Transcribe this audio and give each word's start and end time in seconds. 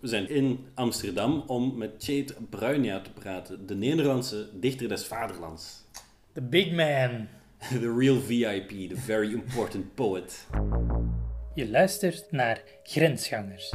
We 0.00 0.08
zijn 0.08 0.28
in 0.28 0.66
Amsterdam 0.74 1.44
om 1.46 1.76
met 1.76 1.90
Chait 1.98 2.34
Bruinja 2.50 3.00
te 3.00 3.10
praten, 3.10 3.66
de 3.66 3.74
Nederlandse 3.74 4.48
dichter 4.60 4.88
des 4.88 5.06
vaderlands. 5.06 5.84
The 6.32 6.42
big 6.42 6.72
man. 6.72 7.28
The 7.80 7.94
real 7.98 8.20
VIP, 8.20 8.68
the 8.68 8.96
very 8.96 9.32
important 9.32 9.94
poet. 9.94 10.46
Je 11.54 11.70
luistert 11.70 12.32
naar 12.32 12.62
Grensgangers. 12.82 13.72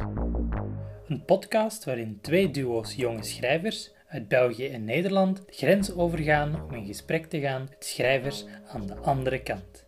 Een 1.08 1.24
podcast 1.24 1.84
waarin 1.84 2.18
twee 2.20 2.50
duo's 2.50 2.94
jonge 2.94 3.22
schrijvers 3.22 3.90
uit 4.08 4.28
België 4.28 4.66
en 4.66 4.84
Nederland 4.84 5.36
de 5.36 5.52
grens 5.52 5.94
overgaan 5.94 6.62
om 6.62 6.74
in 6.74 6.86
gesprek 6.86 7.26
te 7.26 7.40
gaan 7.40 7.66
met 7.70 7.84
schrijvers 7.84 8.44
aan 8.66 8.86
de 8.86 8.96
andere 8.96 9.42
kant. 9.42 9.86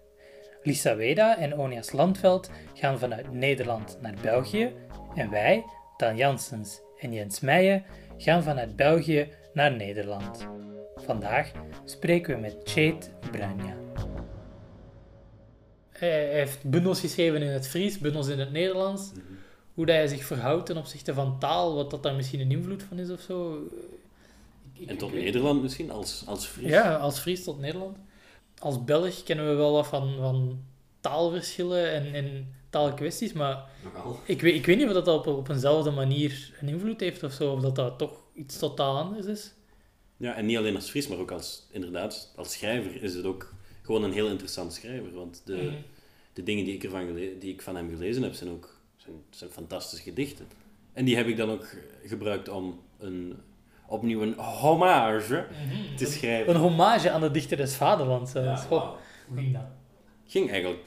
Lisa 0.63 0.97
Weda 0.97 1.39
en 1.39 1.59
Onias 1.59 1.93
Landveld 1.93 2.51
gaan 2.75 2.99
vanuit 2.99 3.33
Nederland 3.33 3.99
naar 4.01 4.15
België 4.23 4.73
en 5.15 5.31
wij, 5.31 5.65
Dan 5.97 6.17
Janssens 6.17 6.81
en 6.99 7.13
Jens 7.13 7.41
Meijen, 7.41 7.85
gaan 8.17 8.43
vanuit 8.43 8.77
België 8.77 9.29
naar 9.53 9.73
Nederland. 9.77 10.47
Vandaag 10.97 11.51
spreken 11.85 12.35
we 12.35 12.41
met 12.41 12.57
Chait 12.65 13.11
Bruinja. 13.31 13.75
Hij 15.91 16.33
heeft 16.33 16.71
bundels 16.71 17.01
geschreven 17.01 17.43
in 17.43 17.49
het 17.49 17.69
Fries, 17.69 17.99
bundels 17.99 18.29
in 18.29 18.39
het 18.39 18.53
Nederlands. 18.53 19.11
Hoe 19.75 19.87
dat 19.87 19.95
hij 19.95 20.07
zich 20.07 20.25
verhoudt 20.25 20.67
ten 20.67 20.77
opzichte 20.77 21.15
van 21.15 21.39
taal, 21.39 21.75
wat 21.75 21.91
dat 21.91 22.03
daar 22.03 22.15
misschien 22.15 22.41
een 22.41 22.51
invloed 22.51 22.83
van 22.83 22.99
is 22.99 23.11
of 23.11 23.21
zo. 23.21 23.69
Ik- 24.73 24.89
En 24.89 24.97
tot 24.97 25.13
ik- 25.15 25.23
Nederland 25.23 25.63
misschien, 25.63 25.91
als, 25.91 26.23
als 26.27 26.47
Fries. 26.47 26.69
Ja, 26.69 26.95
als 26.95 27.19
Fries 27.19 27.45
tot 27.45 27.59
Nederland. 27.61 27.97
Als 28.59 28.85
Belg 28.85 29.23
kennen 29.23 29.49
we 29.49 29.55
wel 29.55 29.73
wat 29.73 29.87
van, 29.87 30.17
van 30.17 30.63
taalverschillen 31.01 31.91
en, 31.93 32.15
en 32.15 32.55
taalkwesties, 32.79 33.33
maar 33.33 33.65
Nogal. 33.85 34.19
ik 34.27 34.41
weet, 34.41 34.55
ik 34.55 34.67
weet 34.67 34.77
niet 34.77 34.87
of 34.87 34.93
dat 34.93 35.09
op, 35.09 35.27
op 35.27 35.49
eenzelfde 35.49 35.91
manier 35.91 36.53
een 36.61 36.69
invloed 36.69 37.01
heeft 37.01 37.23
of 37.23 37.33
zo, 37.33 37.53
of 37.53 37.61
dat 37.61 37.75
dat 37.77 37.99
toch 37.99 38.21
iets 38.35 38.59
totaal 38.59 38.99
anders 38.99 39.27
is. 39.27 39.53
Ja, 40.17 40.35
en 40.35 40.47
niet 40.47 40.57
alleen 40.57 40.75
als 40.75 40.91
Fries, 40.91 41.09
maar 41.09 41.19
ook 41.19 41.31
als, 41.31 41.67
inderdaad, 41.71 42.33
als 42.37 42.53
schrijver 42.53 43.03
is 43.03 43.15
het 43.15 43.25
ook 43.25 43.55
gewoon 43.83 44.03
een 44.03 44.13
heel 44.13 44.29
interessant 44.29 44.73
schrijver. 44.73 45.13
Want 45.15 45.43
de, 45.45 45.55
Mhm. 45.55 45.75
de 46.33 46.43
dingen 46.43 46.65
die 46.65 46.75
ik, 46.75 46.85
ervan 46.85 47.07
gele- 47.07 47.39
die 47.39 47.53
ik 47.53 47.63
van 47.63 47.77
hem 47.77 47.89
gelezen 47.91 48.23
heb, 48.23 48.35
zijn 48.35 48.51
ook 48.51 48.77
zijn, 48.97 49.15
zijn 49.31 49.51
fantastische 49.51 50.05
gedichten. 50.05 50.47
En 50.93 51.05
die 51.05 51.17
heb 51.17 51.27
ik 51.27 51.37
dan 51.37 51.51
ook 51.51 51.67
gebruikt 52.05 52.49
om 52.49 52.81
een, 52.99 53.35
opnieuw 53.87 54.23
een 54.23 54.35
hommage 54.39 55.47
te 55.97 56.07
schrijven. 56.07 56.55
Een 56.55 56.61
hommage 56.61 57.11
aan 57.11 57.21
de 57.21 57.31
dichter 57.31 57.57
des 57.57 57.75
vaderlands. 57.77 58.33
Ja, 58.33 58.65
hoe 58.69 58.83
ging 59.35 59.53
dat? 59.53 59.63
ging 60.27 60.51
eigenlijk 60.51 60.83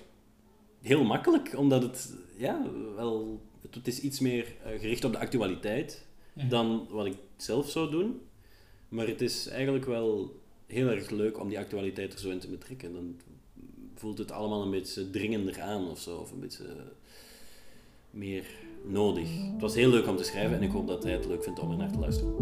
heel 0.88 1.04
makkelijk, 1.04 1.54
omdat 1.58 1.82
het, 1.84 2.14
ja, 2.38 2.66
wel, 2.96 3.42
het, 3.62 3.76
het 3.76 3.88
is 3.88 4.00
iets 4.00 4.20
meer 4.20 4.46
eh, 4.64 4.80
gericht 4.80 5.04
op 5.06 5.12
de 5.12 5.20
actualiteit 5.20 6.06
Mhm. 6.34 6.50
dan 6.50 6.88
wat 6.90 7.06
ik 7.06 7.14
zelf 7.38 7.70
zou 7.70 7.90
doen. 7.92 8.22
Maar 8.90 9.08
het 9.08 9.22
is 9.22 9.48
eigenlijk 9.48 9.86
wel 9.86 10.40
heel 10.66 10.88
erg 10.90 11.10
leuk 11.10 11.40
om 11.40 11.50
die 11.50 11.60
actualiteit 11.60 12.14
er 12.14 12.20
zo 12.20 12.30
in 12.30 12.40
te 12.40 12.48
betrekken. 12.50 12.94
Dan 12.94 13.16
voelt 13.96 14.18
het 14.18 14.32
allemaal 14.32 14.62
een 14.62 14.72
beetje 14.72 15.10
dringender 15.10 15.62
aan 15.62 15.90
of 15.90 16.00
zo, 16.00 16.18
of 16.18 16.32
een 16.32 16.40
beetje 16.40 16.66
meer 18.12 18.46
nodig. 18.86 19.30
Het 19.52 19.62
was 19.62 19.76
heel 19.76 19.90
leuk 19.90 20.08
om 20.08 20.16
te 20.18 20.24
schrijven 20.24 20.58
en 20.58 20.64
ik 20.64 20.72
hoop 20.72 20.88
dat 20.88 21.04
hij 21.04 21.12
het 21.14 21.26
leuk 21.26 21.44
vindt 21.44 21.60
om 21.60 21.72
er 21.72 21.78
naar 21.78 21.92
te 21.92 22.00
luisteren. 22.00 22.36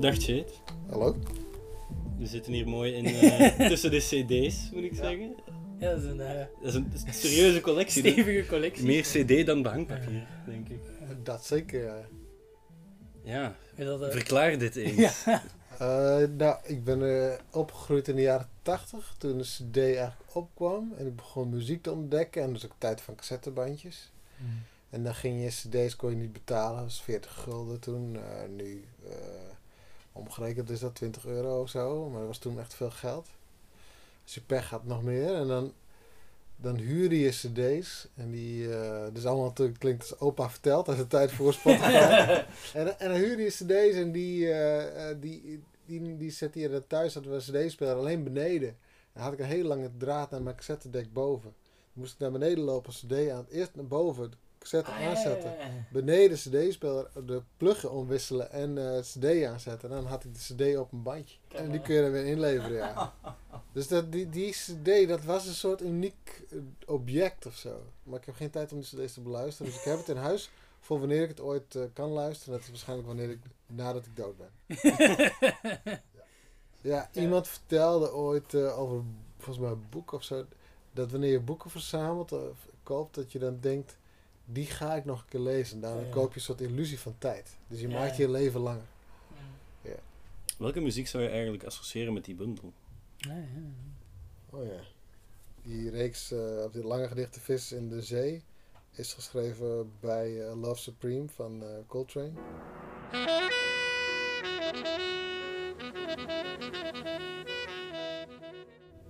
Dag 0.00 0.16
Jade. 0.26 0.52
Hallo? 0.90 1.14
We 2.24 2.30
zitten 2.30 2.52
hier 2.52 2.68
mooi 2.68 2.92
in, 2.92 3.06
eh, 3.06 3.68
tussen 3.70 3.90
de 3.90 3.98
cd's, 3.98 4.70
moet 4.72 4.84
ik 4.84 4.94
zeggen. 4.94 5.34
Ja, 5.78 5.90
dat 5.90 6.02
is 6.02 6.04
een 6.04 6.20
eh, 6.20 6.46
Dat 6.62 6.74
is 6.74 6.74
een, 6.74 6.92
serieuze 7.10 7.60
collectie. 7.60 8.02
stevige 8.02 8.46
collectie. 8.48 8.84
Meer 8.84 9.02
cd 9.02 9.46
dan 9.46 9.62
behangpapier, 9.62 10.26
denk 10.46 10.68
ik. 10.68 10.80
Dat 11.22 11.44
zeker, 11.44 11.82
ja. 13.24 13.56
Ja, 13.76 13.84
dat, 13.84 14.02
eh, 14.02 14.10
verklaar 14.10 14.58
dit 14.58 14.76
eens. 14.76 15.24
Eh, 15.78 16.22
nou, 16.36 16.56
ik 16.64 16.84
ben 16.84 17.02
eh, 17.02 17.38
opgegroeid 17.50 18.08
in 18.08 18.16
de 18.16 18.22
jaren 18.22 18.48
80, 18.62 19.14
toen 19.18 19.38
de 19.38 19.44
cd 19.44 19.76
eigenlijk 19.76 20.20
opkwam. 20.32 20.92
En 20.98 21.06
ik 21.06 21.16
begon 21.16 21.48
muziek 21.48 21.82
te 21.82 21.92
ontdekken. 21.92 22.42
En 22.42 22.52
dus 22.52 22.64
ook 22.64 22.74
tijd 22.78 23.00
van 23.00 23.14
cassettebandjes. 23.14 24.12
En 24.90 25.02
dan 25.02 25.14
ging 25.14 25.42
je 25.42 25.48
cd's 25.48 25.96
kon 25.96 26.10
je 26.10 26.16
niet 26.16 26.32
betalen. 26.32 26.76
Dat 26.76 26.84
was 26.84 27.02
40 27.02 27.32
gulden 27.42 27.80
toen. 27.80 28.16
Eh, 28.16 28.48
nu, 28.48 28.84
eh, 29.04 29.14
omgerekend 30.14 30.70
is 30.70 30.80
dat 30.80 30.94
20 30.94 31.26
euro 31.26 31.60
of 31.60 31.68
zo. 31.68 32.08
Maar 32.08 32.18
dat 32.18 32.26
was 32.26 32.38
toen 32.38 32.58
echt 32.58 32.74
veel 32.74 32.90
geld. 32.90 33.28
Als 34.22 34.34
je 34.34 34.40
pech 34.40 34.70
had, 34.70 34.84
nog 34.84 35.02
meer. 35.02 35.34
En 35.34 35.46
dan, 35.46 35.72
dan 36.56 36.76
huurde 36.76 37.18
je 37.18 37.30
cd's. 37.30 38.08
En 38.14 38.30
die, 38.30 38.74
eh 38.74 39.06
dus 39.12 39.26
allemaal 39.26 39.46
natuurlijk 39.46 39.78
klinkt 39.78 40.10
als 40.10 40.20
opa 40.20 40.50
vertelt. 40.50 40.86
Dat 40.86 40.94
is 40.94 41.00
de 41.00 41.06
tijd 41.06 41.32
voor 41.32 41.52
Spotify. 41.52 41.84
en, 42.78 42.98
en 42.98 43.08
dan 43.08 43.16
huurde 43.16 43.42
je 43.42 43.48
cd's 43.48 43.96
en 43.96 44.12
die, 44.12 44.52
eh, 44.52 45.16
die, 45.20 45.62
die, 45.86 46.16
die 46.16 46.30
zette 46.30 46.58
je 46.58 46.68
er 46.68 46.86
thuis. 46.86 47.14
Hadden 47.14 47.32
we 47.32 47.52
een 47.52 47.66
cd-speler 47.66 47.94
alleen 47.94 48.24
beneden. 48.24 48.68
En 48.68 49.20
dan 49.20 49.22
had 49.22 49.32
ik 49.32 49.38
een 49.38 49.44
hele 49.44 49.68
lange 49.68 49.90
draad 49.96 50.30
naar 50.30 50.42
mijn 50.42 50.56
cassettedek 50.56 51.12
boven. 51.12 51.54
Dan 51.62 52.02
moest 52.02 52.12
ik 52.12 52.18
naar 52.18 52.32
beneden 52.32 52.64
lopen, 52.64 52.92
cd 52.92 53.30
aan. 53.30 53.46
Eerst 53.50 53.74
naar 53.74 53.86
boven, 53.86 54.32
cassette 54.64 54.90
Ah, 54.90 55.06
aanzetten. 55.06 55.50
ja, 55.50 55.56
ja. 55.66 55.70
Beneden 55.92 56.36
cd-speler, 56.36 57.10
de 57.26 57.42
pluggen 57.56 57.90
omwisselen 57.90 58.50
en 58.50 58.78
eh 58.78 59.00
cd 59.00 59.44
aanzetten. 59.44 59.88
En 59.90 59.94
dan 59.96 60.06
had 60.06 60.24
ik 60.24 60.34
de 60.34 60.54
cd 60.72 60.78
op 60.78 60.92
een 60.92 61.02
bandje. 61.02 61.36
En 61.48 61.70
die 61.70 61.80
kun 61.80 61.94
je 61.94 62.00
er 62.02 62.12
weer 62.12 62.24
inleveren, 62.26 62.76
ja. 62.76 63.12
Dus 63.72 63.88
dat, 63.88 64.12
die, 64.12 64.28
die 64.28 64.50
cd, 64.52 65.08
dat 65.08 65.24
was 65.24 65.46
een 65.46 65.54
soort 65.54 65.82
uniek 65.82 66.42
eh, 66.50 66.58
object 66.86 67.46
of 67.46 67.54
zo. 67.56 67.82
Maar 68.02 68.18
ik 68.18 68.24
heb 68.26 68.34
geen 68.34 68.50
tijd 68.50 68.72
om 68.72 68.80
die 68.80 68.88
cd's 69.04 69.12
te 69.14 69.20
beluisteren. 69.20 69.72
Dus 69.72 69.80
ik 69.80 69.86
heb 69.86 69.98
het 69.98 70.08
in 70.08 70.16
huis 70.16 70.50
voor 70.80 70.98
wanneer 70.98 71.22
ik 71.22 71.28
het 71.28 71.40
ooit 71.40 71.74
eh, 71.74 71.82
kan 71.92 72.10
luisteren. 72.10 72.52
Dat 72.52 72.62
is 72.62 72.68
waarschijnlijk 72.68 73.08
wanneer 73.08 73.30
ik, 73.30 73.38
nadat 73.66 74.06
ik 74.06 74.16
dood 74.16 74.34
ben. 74.36 74.50
Ja, 76.80 77.08
iemand 77.12 77.48
vertelde 77.48 78.12
ooit 78.14 78.54
over 78.54 79.02
volgens 79.38 79.58
mij 79.64 79.70
een 79.74 79.86
boek 79.90 80.12
of 80.12 80.22
zo. 80.22 80.44
Dat 80.92 81.10
wanneer 81.10 81.30
je 81.30 81.40
boeken 81.40 81.70
verzamelt 81.70 82.32
of 82.32 82.68
koopt, 82.82 83.14
dat 83.14 83.32
je 83.32 83.38
dan 83.38 83.58
denkt, 83.60 83.96
die 84.44 84.66
ga 84.66 84.94
ik 84.94 85.04
nog 85.04 85.20
een 85.20 85.28
keer 85.28 85.40
lezen. 85.40 85.80
Daarom 85.80 86.04
Ja. 86.04 86.10
koop 86.10 86.28
je 86.30 86.34
een 86.38 86.44
soort 86.44 86.60
illusie 86.60 86.98
van 87.00 87.14
tijd. 87.18 87.56
Dus 87.68 87.80
je 87.80 87.88
Ja, 87.88 87.98
maakt 87.98 88.16
ja. 88.16 88.22
je 88.24 88.30
leven 88.30 88.60
langer. 88.60 88.92
Welke 90.58 90.80
muziek 90.80 91.06
zou 91.06 91.22
je 91.22 91.28
eigenlijk 91.28 91.64
associëren 91.64 92.12
met 92.12 92.24
die 92.24 92.34
bundel? 92.34 92.72
Ja, 93.16 93.34
ja. 93.34 93.44
Oh 94.50 94.64
ja. 94.64 94.80
Die 95.62 95.90
reeks, 95.90 96.30
eh 96.32 96.62
of 96.64 96.72
die 96.72 96.84
lange 96.84 97.08
gedichte 97.08 97.40
Vis 97.40 97.72
in 97.72 97.88
de 97.88 98.02
Zee, 98.02 98.42
is 98.90 99.12
geschreven 99.12 99.92
bij 100.00 100.46
eh, 100.48 100.60
Love 100.60 100.80
Supreme 100.80 101.28
van 101.28 101.62
eh, 101.62 101.68
Coltrane. 101.86 102.32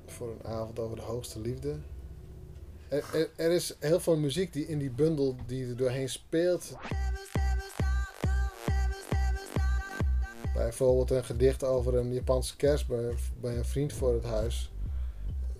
Voor 0.07 0.31
een 0.31 0.45
avond 0.45 0.79
over 0.79 0.97
de 0.97 1.03
hoogste 1.03 1.41
liefde. 1.41 1.79
Er, 3.37 3.51
is 3.51 3.77
heel 3.79 4.01
veel 4.01 4.17
muziek 4.17 4.53
die 4.53 4.67
in 4.67 4.79
die 4.79 4.91
bundel 4.91 5.37
die 5.47 5.69
er 5.69 5.77
doorheen 5.77 6.09
speelt. 6.09 6.73
Bijvoorbeeld 10.55 11.11
een 11.11 11.25
gedicht 11.25 11.65
over 11.65 11.95
een 11.95 12.13
Japanse 12.13 12.57
kerst 12.57 12.87
bij, 13.41 13.57
een 13.57 13.65
vriend 13.65 13.93
voor 13.93 14.15
het 14.15 14.25
huis. 14.25 14.73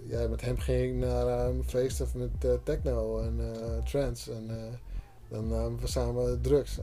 Ja, 0.07 0.29
met 0.29 0.41
hem 0.41 0.59
ging 0.59 0.93
ik 0.93 1.09
naar 1.09 1.47
een 1.47 1.65
feest 1.65 2.01
of 2.01 2.15
met 2.15 2.31
eh, 2.41 2.51
techno 2.63 3.21
en 3.21 3.41
eh 3.41 3.85
trance. 3.85 4.33
En 4.33 4.51
eh, 4.51 4.73
dan 5.29 5.49
namen 5.49 5.81
we 5.81 5.87
samen 5.87 6.41
drugs. 6.41 6.79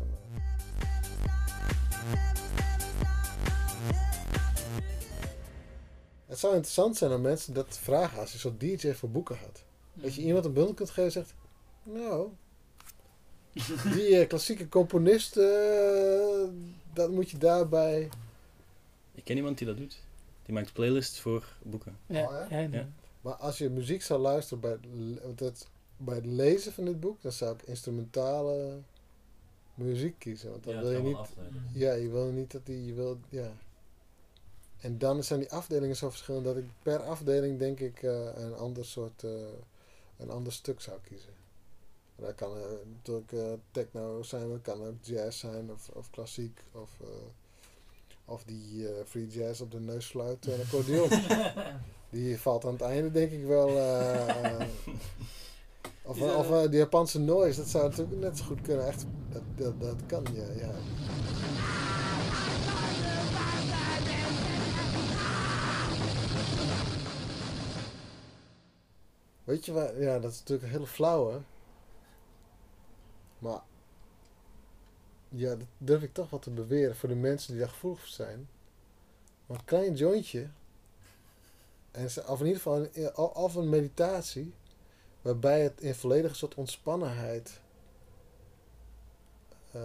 Het 6.25 6.39
zou 6.39 6.53
interessant 6.53 6.97
zijn 6.97 7.11
om 7.11 7.21
mensen 7.21 7.53
dat 7.53 7.71
te 7.71 7.79
vragen 7.79 8.19
als 8.19 8.31
je 8.31 8.37
zo'n 8.37 8.57
DJ 8.57 8.91
voor 8.93 9.09
boeken 9.09 9.37
had. 9.37 9.63
Dat 10.01 10.15
je 10.15 10.21
iemand 10.21 10.45
een 10.45 10.53
bundel 10.53 10.73
kunt 10.73 10.89
geven 10.89 11.03
en 11.03 11.11
zegt... 11.11 11.33
Nou, 11.83 12.29
die 13.93 14.17
eh, 14.17 14.27
klassieke 14.27 14.69
componist, 14.69 15.37
eh, 15.37 16.43
dat 16.93 17.11
moet 17.11 17.29
je 17.29 17.37
daarbij... 17.37 18.09
Ik 19.15 19.23
ken 19.23 19.35
iemand 19.35 19.57
die 19.57 19.67
dat 19.67 19.77
doet. 19.77 19.99
Die 20.45 20.53
maakt 20.53 20.73
playlists 20.73 21.19
voor 21.19 21.45
boeken. 21.63 21.97
Ja, 22.05 22.23
Oh, 22.25 22.49
ja? 22.49 22.59
ja, 22.59 22.67
Ja. 22.71 22.87
Maar 23.21 23.33
als 23.33 23.57
je 23.57 23.69
muziek 23.69 24.01
zou 24.01 24.19
luisteren 24.21 24.59
bij 24.59 24.77
het, 25.35 25.67
bij 25.97 26.15
het 26.15 26.25
lezen 26.25 26.73
van 26.73 26.85
dit 26.85 26.99
boek, 26.99 27.21
dan 27.21 27.31
zou 27.31 27.53
ik 27.53 27.61
instrumentale 27.61 28.77
muziek 29.73 30.15
kiezen. 30.19 30.49
Want 30.51 30.63
dan 30.63 30.79
wil 30.79 30.91
je 30.91 31.01
niet. 31.01 31.17
Ja, 31.73 31.93
je 31.93 32.09
wil 32.09 32.31
niet 32.31 32.51
dat 32.51 32.65
die. 32.65 32.85
Je 32.85 32.93
wil, 32.93 33.19
ja. 33.29 33.51
En 34.79 34.97
dan 34.97 35.23
zijn 35.23 35.39
die 35.39 35.51
afdelingen 35.51 35.95
zo 35.95 36.09
verschillend 36.09 36.45
dat 36.45 36.57
ik 36.57 36.65
per 36.81 36.99
afdeling 36.99 37.59
denk 37.59 37.79
ik 37.79 38.03
eh, 38.03 38.25
een 38.35 38.53
ander 38.55 38.85
soort. 38.85 39.23
eh, 39.23 39.31
een 40.21 40.29
ander 40.29 40.53
stuk 40.53 40.81
zou 40.81 40.99
kiezen. 41.01 41.33
Dat 42.15 42.35
kan 42.35 42.57
eh, 42.57 42.63
natuurlijk 42.85 43.31
eh, 43.31 43.53
techno 43.71 44.23
zijn, 44.23 44.51
het 44.51 44.61
kan 44.61 44.85
ook 44.85 44.95
jazz 45.01 45.39
zijn 45.39 45.71
of, 45.71 45.89
of 45.89 46.09
klassiek 46.09 46.59
of, 46.71 46.89
eh, 47.01 47.07
of 48.25 48.43
die 48.43 48.87
free 49.05 49.27
jazz 49.27 49.61
op 49.61 49.71
de 49.71 49.79
neusfluit 49.79 50.47
en 50.47 50.59
accordeon. 50.59 51.09
die 52.09 52.39
valt 52.39 52.65
aan 52.65 52.73
het 52.73 52.81
einde 52.81 53.11
denk 53.11 53.31
ik 53.31 53.45
wel. 53.45 53.67
Of, 56.03 56.21
of 56.21 56.69
die 56.69 56.79
Japanse 56.79 57.19
noise, 57.19 57.59
dat 57.59 57.69
zou 57.69 57.89
natuurlijk 57.89 58.19
net 58.19 58.37
zo 58.37 58.43
goed 58.43 58.61
kunnen. 58.61 58.87
Echt, 58.87 59.05
dat, 59.29 59.41
dat, 59.55 59.81
dat 59.81 60.05
kan, 60.05 60.25
ja. 60.33 60.45
ja. 60.55 60.71
Weet 69.43 69.65
je 69.65 69.71
waar, 69.71 70.01
ja, 70.01 70.19
dat 70.19 70.31
is 70.31 70.39
natuurlijk 70.39 70.67
een 70.67 70.73
hele 70.73 70.87
flauwe. 70.87 71.41
Maar, 73.39 73.61
ja, 75.29 75.55
dat 75.55 75.67
durf 75.77 76.03
ik 76.03 76.13
toch 76.13 76.29
wel 76.29 76.39
te 76.39 76.49
beweren 76.49 76.95
voor 76.95 77.09
de 77.09 77.15
mensen 77.15 77.51
die 77.51 77.61
daar 77.61 77.69
gevoelig 77.69 77.99
voor 77.99 78.09
zijn. 78.09 78.49
Maar 79.45 79.57
een 79.57 79.65
klein 79.65 79.93
jointje, 79.93 80.49
en 81.91 82.05
of 82.05 82.39
in 82.39 82.45
ieder 82.45 82.61
geval 82.61 82.87
een, 82.93 83.15
of 83.15 83.55
een 83.55 83.69
meditatie, 83.69 84.53
waarbij 85.21 85.61
het 85.61 85.81
in 85.81 85.95
volledige 85.95 86.35
soort 86.35 86.55
ontspannenheid 86.55 87.61
eh, 89.71 89.81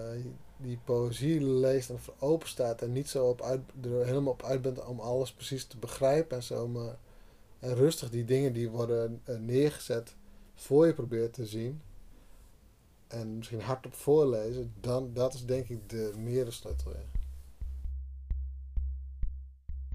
die 0.56 0.78
poëzie 0.84 1.40
leest 1.44 1.90
en 1.90 1.98
open 2.18 2.48
staat 2.48 2.82
en 2.82 2.92
niet 2.92 3.08
zo 3.08 3.28
op 3.28 3.42
uit, 3.42 3.60
er 3.82 4.06
helemaal 4.06 4.32
op 4.32 4.42
uit 4.42 4.62
bent 4.62 4.84
om 4.84 5.00
alles 5.00 5.32
precies 5.32 5.64
te 5.64 5.76
begrijpen 5.76 6.36
en 6.36 6.42
zo, 6.42 6.68
maar 6.68 6.96
en 7.58 7.74
rustig 7.74 8.10
die 8.10 8.24
dingen 8.24 8.52
die 8.52 8.68
worden 8.70 9.20
eh, 9.24 9.36
neergezet 9.36 10.14
voor 10.54 10.86
je 10.86 10.94
probeert 10.94 11.32
te 11.32 11.46
zien 11.46 11.80
en 13.06 13.36
misschien 13.36 13.60
hardop 13.60 13.94
voorlezen, 13.94 14.72
dan 14.80 15.12
dat 15.12 15.34
is 15.34 15.44
denk 15.44 15.68
ik 15.68 15.88
de 15.90 16.12
meer 16.18 16.44
de 16.44 16.50
sleutel. 16.50 16.90
Ja. 16.92 16.98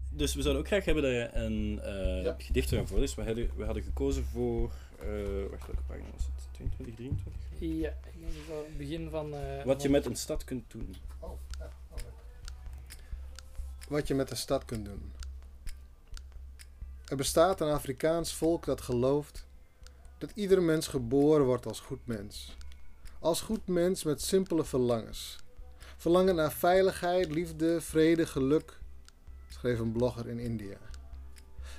Dus 0.10 0.34
we 0.34 0.42
zouden 0.42 0.62
ook 0.64 0.68
graag 0.70 0.86
hebben 0.86 1.04
dat 1.04 1.12
je 1.12 1.30
een 1.34 1.80
eh, 1.82 2.24
Ja. 2.24 2.36
gedicht 2.38 2.70
gaan 2.70 2.88
voorlezen. 2.88 3.20
We 3.20 3.26
hadden, 3.26 3.50
we 3.56 3.64
hadden 3.66 3.84
gekozen 3.84 4.24
voor... 4.26 4.72
eh 5.00 5.08
wacht, 5.50 5.66
welke 5.68 5.82
pagina 5.88 6.08
was 6.16 6.26
het? 6.26 6.48
22, 6.52 6.96
23? 6.96 7.34
Ja, 7.60 7.90
ik 7.90 8.20
denk 8.20 8.34
dat 8.48 8.66
het 8.66 8.78
begin 8.78 9.10
van... 9.10 9.34
eh, 9.34 9.66
Wat 9.66 9.82
je 9.82 9.90
met 9.90 10.06
een 10.06 10.16
stad 10.16 10.44
kunt 10.44 10.72
doen. 10.72 10.96
Wat 13.90 14.08
je 14.08 14.16
met 14.16 14.32
een 14.32 14.38
stad 14.38 14.66
kunt 14.66 14.86
doen. 14.86 15.12
Er 17.12 17.18
bestaat 17.18 17.62
een 17.62 17.70
Afrikaans 17.70 18.34
volk 18.34 18.66
dat 18.66 18.82
gelooft 18.82 19.46
dat 20.18 20.32
iedere 20.36 20.62
mens 20.62 20.88
geboren 20.88 21.46
wordt 21.46 21.66
als 21.66 21.80
goed 21.80 22.00
mens. 22.04 22.58
Als 23.20 23.42
goed 23.42 23.68
mens 23.68 24.04
met 24.04 24.22
simpele 24.22 24.64
verlangens. 24.64 25.38
Verlangen 25.98 26.36
naar 26.36 26.52
veiligheid, 26.52 27.32
liefde, 27.32 27.82
vrede, 27.82 28.26
geluk, 28.26 28.80
schreef 29.48 29.80
een 29.80 29.92
blogger 29.92 30.28
in 30.28 30.40
India. 30.40 30.78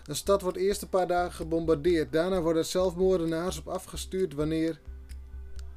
Een 0.05 0.17
stad 0.17 0.43
wordt 0.43 0.59
eerst 0.59 0.83
een 0.83 0.89
paar 0.89 1.07
dagen 1.07 1.33
gebombardeerd, 1.33 2.13
daarna 2.13 2.41
worden 2.41 2.67
zelfmoordenaars 2.67 3.59
op 3.59 3.69
afgestuurd 3.69 4.35
wanneer. 4.35 4.81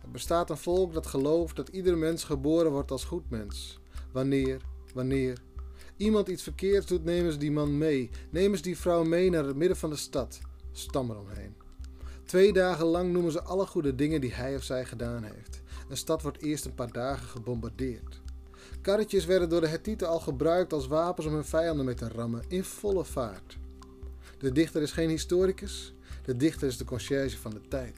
Er 0.01 0.11
bestaat 0.11 0.49
een 0.49 0.57
volk 0.57 0.93
dat 0.93 1.07
gelooft 1.07 1.55
dat 1.55 1.69
iedere 1.69 1.95
mens 1.95 2.23
geboren 2.23 2.71
wordt 2.71 2.91
als 2.91 3.03
goed 3.03 3.29
mens. 3.29 3.79
Wanneer, 4.11 4.61
wanneer, 4.93 5.37
iemand 5.97 6.27
iets 6.27 6.43
verkeerds 6.43 6.85
doet, 6.85 7.03
nemen 7.03 7.31
ze 7.31 7.37
die 7.37 7.51
man 7.51 7.77
mee. 7.77 8.09
Nemen 8.29 8.57
ze 8.57 8.63
die 8.63 8.77
vrouw 8.77 9.03
mee 9.03 9.29
naar 9.29 9.45
het 9.45 9.55
midden 9.55 9.77
van 9.77 9.89
de 9.89 9.95
stad. 9.95 10.39
Stam 10.71 11.11
eromheen. 11.11 11.55
Twee 12.25 12.53
dagen 12.53 12.85
lang 12.85 13.11
noemen 13.11 13.31
ze 13.31 13.41
alle 13.41 13.65
goede 13.65 13.95
dingen 13.95 14.21
die 14.21 14.33
hij 14.33 14.55
of 14.55 14.63
zij 14.63 14.85
gedaan 14.85 15.23
heeft. 15.23 15.61
Een 15.89 15.97
stad 15.97 16.21
wordt 16.21 16.41
eerst 16.41 16.65
een 16.65 16.75
paar 16.75 16.91
dagen 16.91 17.27
gebombardeerd. 17.27 18.21
Karretjes 18.81 19.25
werden 19.25 19.49
door 19.49 19.61
de 19.61 19.67
Hethieten 19.67 20.07
al 20.07 20.19
gebruikt 20.19 20.73
als 20.73 20.87
wapens 20.87 21.27
om 21.27 21.33
hun 21.33 21.45
vijanden 21.45 21.85
mee 21.85 21.95
te 21.95 22.07
rammen, 22.07 22.43
in 22.47 22.63
volle 22.63 23.05
vaart. 23.05 23.57
De 24.37 24.51
dichter 24.51 24.81
is 24.81 24.91
geen 24.91 25.09
historicus, 25.09 25.93
de 26.25 26.37
dichter 26.37 26.67
is 26.67 26.77
de 26.77 26.85
conciërge 26.85 27.37
van 27.37 27.51
de 27.51 27.61
tijd. 27.67 27.97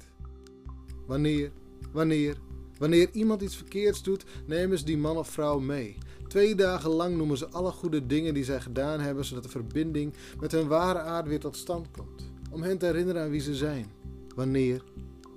Wanneer, 1.06 1.52
wanneer, 1.92 2.38
wanneer 2.78 3.10
iemand 3.12 3.42
iets 3.42 3.56
verkeerds 3.56 4.04
doet, 4.04 4.26
nemen 4.46 4.78
ze 4.78 4.86
die 4.86 4.98
man 4.98 5.18
of 5.18 5.30
vrouw 5.30 5.60
mee. 5.60 5.98
Twee 6.28 6.56
dagen 6.56 6.90
lang 6.90 7.18
noemen 7.18 7.38
ze 7.38 7.50
alle 7.50 7.72
goede 7.72 8.06
dingen 8.06 8.34
die 8.34 8.44
zij 8.44 8.62
gedaan 8.62 9.00
hebben, 9.00 9.26
zodat 9.26 9.44
de 9.44 9.50
verbinding 9.50 10.14
met 10.40 10.52
hun 10.52 10.68
ware 10.68 11.00
aard 11.00 11.28
weer 11.28 11.40
tot 11.40 11.58
stand 11.58 11.92
komt. 11.92 12.32
Om 12.52 12.62
hen 12.62 12.78
te 12.78 12.86
herinneren 12.86 13.22
aan 13.22 13.30
wie 13.30 13.42
ze 13.42 13.56
zijn. 13.56 13.92
Wanneer, 14.36 14.84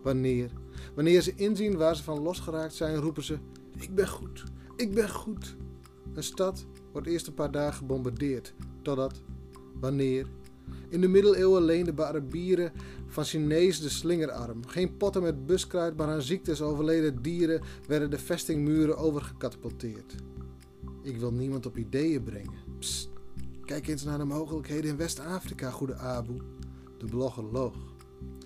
wanneer, 0.02 0.50
wanneer 0.94 1.22
ze 1.22 1.32
inzien 1.36 1.76
waar 1.76 1.96
ze 1.96 2.02
van 2.02 2.22
losgeraakt 2.22 2.74
zijn, 2.74 2.96
roepen 2.96 3.24
ze: 3.24 3.38
Ik 3.78 3.94
ben 3.94 4.08
goed, 4.08 4.44
ik 4.76 4.94
ben 4.94 5.10
goed. 5.10 5.56
Een 6.14 6.22
stad 6.22 6.66
wordt 6.92 7.06
eerst 7.06 7.26
een 7.26 7.34
paar 7.34 7.50
dagen 7.50 7.74
gebombardeerd, 7.74 8.54
totdat, 8.82 9.22
wanneer. 9.80 10.26
In 10.88 11.00
de 11.00 11.08
middeleeuwen 11.08 11.62
leenden 11.62 11.96
de 11.96 12.04
Arabieren 12.04 12.72
van 13.06 13.24
Chinees 13.24 13.80
de 13.80 13.88
slingerarm. 13.88 14.66
Geen 14.66 14.96
potten 14.96 15.22
met 15.22 15.46
buskruid, 15.46 15.96
maar 15.96 16.08
aan 16.08 16.22
ziektes 16.22 16.62
overleden 16.62 17.22
dieren 17.22 17.60
werden 17.86 18.10
de 18.10 18.18
vestingmuren 18.18 18.96
overgekatapulteerd. 18.96 20.14
Ik 21.02 21.16
wil 21.16 21.32
niemand 21.32 21.66
op 21.66 21.76
ideeën 21.76 22.22
brengen. 22.22 22.78
Psst, 22.78 23.08
kijk 23.64 23.86
eens 23.86 24.04
naar 24.04 24.18
de 24.18 24.24
mogelijkheden 24.24 24.90
in 24.90 24.96
West-Afrika, 24.96 25.70
goede 25.70 25.96
Abu. 25.96 26.40
De 26.98 27.06
blogger 27.06 27.44
loog. 27.44 27.74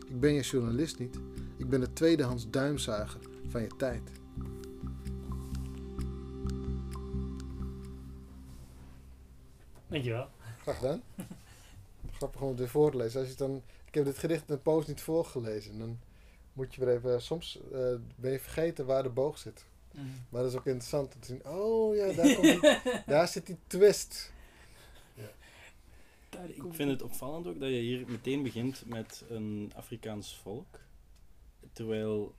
Ik 0.09 0.21
ben 0.21 0.33
je 0.33 0.41
journalist 0.41 0.99
niet. 0.99 1.19
Ik 1.57 1.69
ben 1.69 1.81
de 1.81 1.93
tweedehands 1.93 2.51
duimzuiger 2.51 3.21
van 3.49 3.63
je 3.63 3.77
tijd. 3.77 4.11
Dankjewel. 9.87 10.29
Graag 10.61 10.77
gedaan. 10.77 11.03
Grappig 12.17 12.41
om 12.41 12.49
het 12.49 12.59
weer 12.59 12.69
voor 12.69 12.91
te 12.91 12.97
lezen. 12.97 13.21
Als 13.21 13.29
je 13.29 13.37
dan, 13.37 13.63
ik 13.85 13.95
heb 13.95 14.05
dit 14.05 14.19
gedicht 14.19 14.49
in 14.49 14.55
de 14.55 14.61
post 14.61 14.89
niet 14.89 15.01
voorgelezen. 15.01 15.79
Dan 15.79 15.99
moet 16.53 16.75
je 16.75 16.85
weer 16.85 16.95
even... 16.95 17.23
Soms 17.23 17.61
eh, 17.73 17.95
ben 18.17 18.33
je 18.33 18.41
vergeten 18.41 18.87
waar 18.87 19.03
de 19.03 19.09
boog 19.09 19.39
zit. 19.39 19.67
Maar 20.29 20.43
dat 20.43 20.51
is 20.53 20.59
ook 20.59 20.67
interessant 20.67 21.15
om 21.15 21.21
te 21.21 21.27
zien. 21.27 21.47
Oh 21.47 21.97
ja, 21.97 22.13
daar, 22.13 22.35
komt 22.35 22.43
die, 22.63 22.79
daar 23.07 23.29
zit 23.29 23.47
die 23.47 23.57
twist. 23.67 24.33
Ik 26.47 26.63
vind 26.71 26.91
het 26.91 27.03
opvallend 27.03 27.47
ook 27.47 27.61
dat 27.61 27.69
je 27.69 27.75
hier 27.77 28.05
meteen 28.09 28.43
begint 28.43 28.83
met 28.87 29.25
een 29.29 29.73
Afrikaans 29.75 30.37
volk. 30.37 30.81
Terwijl, 31.73 32.35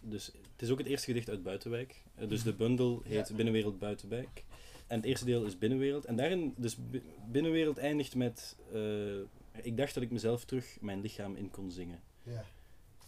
dus, 0.00 0.26
het 0.26 0.62
is 0.62 0.70
ook 0.70 0.78
het 0.78 0.86
eerste 0.86 1.06
gedicht 1.06 1.28
uit 1.28 1.42
Buitenwijk. 1.42 2.02
Eh, 2.14 2.28
Dus 2.28 2.42
de 2.42 2.52
bundel 2.52 3.02
heet 3.04 3.28
Ja. 3.28 3.34
Binnenwereld 3.34 3.78
Buitenwijk. 3.78 4.44
En 4.86 4.96
het 4.96 5.04
eerste 5.04 5.24
deel 5.24 5.44
is 5.44 5.58
Binnenwereld. 5.58 6.04
En 6.04 6.16
daarin, 6.16 6.54
dus 6.56 6.76
bi- 6.76 7.02
Binnenwereld 7.30 7.78
eindigt 7.78 8.14
met, 8.14 8.56
eh, 8.72 9.18
ik 9.62 9.76
dacht 9.76 9.94
dat 9.94 10.02
ik 10.02 10.10
mezelf 10.10 10.44
terug 10.44 10.76
mijn 10.80 11.00
lichaam 11.00 11.36
in 11.36 11.50
kon 11.50 11.70
zingen. 11.70 12.00
Ja. 12.22 12.44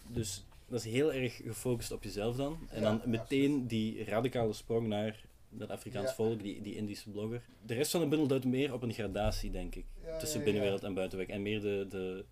Dus 0.09 0.45
dat 0.71 0.85
is 0.85 0.93
heel 0.93 1.13
erg 1.13 1.37
gefocust 1.37 1.93
op 1.93 2.03
jezelf 2.03 2.37
dan. 2.37 2.59
En 2.69 2.83
dan 2.83 3.03
meteen 3.05 3.67
die 3.67 4.05
radicale 4.05 4.53
sprong 4.53 4.87
naar 4.87 5.25
dat 5.49 5.71
Afrikaans 5.71 6.13
volk, 6.13 6.43
die, 6.43 6.63
die 6.63 6.77
Indische 6.77 7.11
blogger. 7.11 7.43
De 7.67 7.75
rest 7.75 7.91
van 7.91 8.01
de 8.01 8.07
bundel 8.07 8.27
duidt 8.29 8.45
meer 8.45 8.73
op 8.73 8.83
een 8.83 8.93
gradatie, 8.93 9.51
denk 9.51 9.75
ik. 9.75 9.85
Tussen 10.19 10.45
binnenwereld 10.45 10.83
en 10.83 10.95
buitenwijk. 10.95 11.31
En 11.31 11.43
meer 11.43 11.61
de, 11.61 11.87
de, 11.89 12.25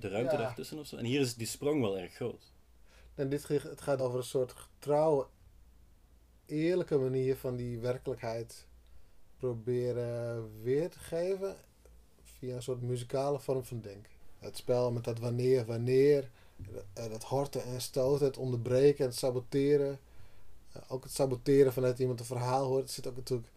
de 0.00 0.08
ruimte 0.08 0.36
daartussen 0.36 0.78
of 0.78 0.86
zo. 0.86 0.96
En 0.96 1.04
hier 1.04 1.20
is 1.20 1.34
die 1.34 1.46
sprong 1.46 1.80
wel 1.80 1.98
erg 1.98 2.12
groot. 2.12 2.52
En 3.14 3.28
dit 3.28 3.48
het 3.48 3.80
gaat 3.80 4.00
over 4.00 4.18
een 4.18 4.24
soort 4.24 4.52
getrouwe, 4.52 5.26
eerlijke 6.46 6.96
manier 6.96 7.36
van 7.36 7.56
die 7.56 7.78
werkelijkheid 7.78 8.66
proberen 9.36 10.62
weer 10.62 10.90
te 10.90 10.98
geven 10.98 11.56
via 12.22 12.54
een 12.54 12.62
soort 12.62 12.82
muzikale 12.82 13.40
vorm 13.40 13.64
van 13.64 13.80
denken. 13.80 14.12
Het 14.38 14.56
spel 14.56 14.92
met 14.92 15.04
dat 15.04 15.18
wanneer, 15.18 15.64
wanneer, 15.64 16.30
eh, 16.92 17.10
dat 17.10 17.24
horten 17.24 17.64
en 17.64 17.80
stoten, 17.80 18.26
het 18.26 18.36
onderbreken 18.36 19.04
en 19.04 19.10
het 19.10 19.18
saboteren. 19.18 19.98
Eh, 20.72 20.82
Ook 20.88 21.02
het 21.04 21.12
saboteren 21.12 21.72
vanuit 21.72 21.98
iemand 21.98 22.20
een 22.20 22.26
verhaal 22.26 22.66
hoort. 22.66 22.82
Het 22.82 22.90
zit 22.90 23.06
ook 23.06 23.16
natuurlijk, 23.16 23.48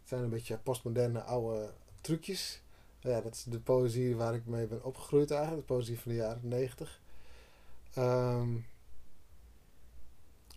het 0.00 0.08
zijn 0.08 0.22
een 0.22 0.30
beetje 0.30 0.58
postmoderne 0.58 1.22
oude 1.22 1.72
trucjes. 2.00 2.60
Nou 3.02 3.14
Ja, 3.14 3.20
dat 3.22 3.34
is 3.34 3.42
de 3.44 3.60
poëzie 3.60 4.16
waar 4.16 4.34
ik 4.34 4.46
mee 4.46 4.66
ben 4.66 4.84
opgegroeid 4.84 5.30
eigenlijk, 5.30 5.66
de 5.66 5.74
poëzie 5.74 6.00
van 6.00 6.12
de 6.12 6.18
jaren 6.18 6.48
negentig. 6.48 7.00
Ehm, 7.94 8.56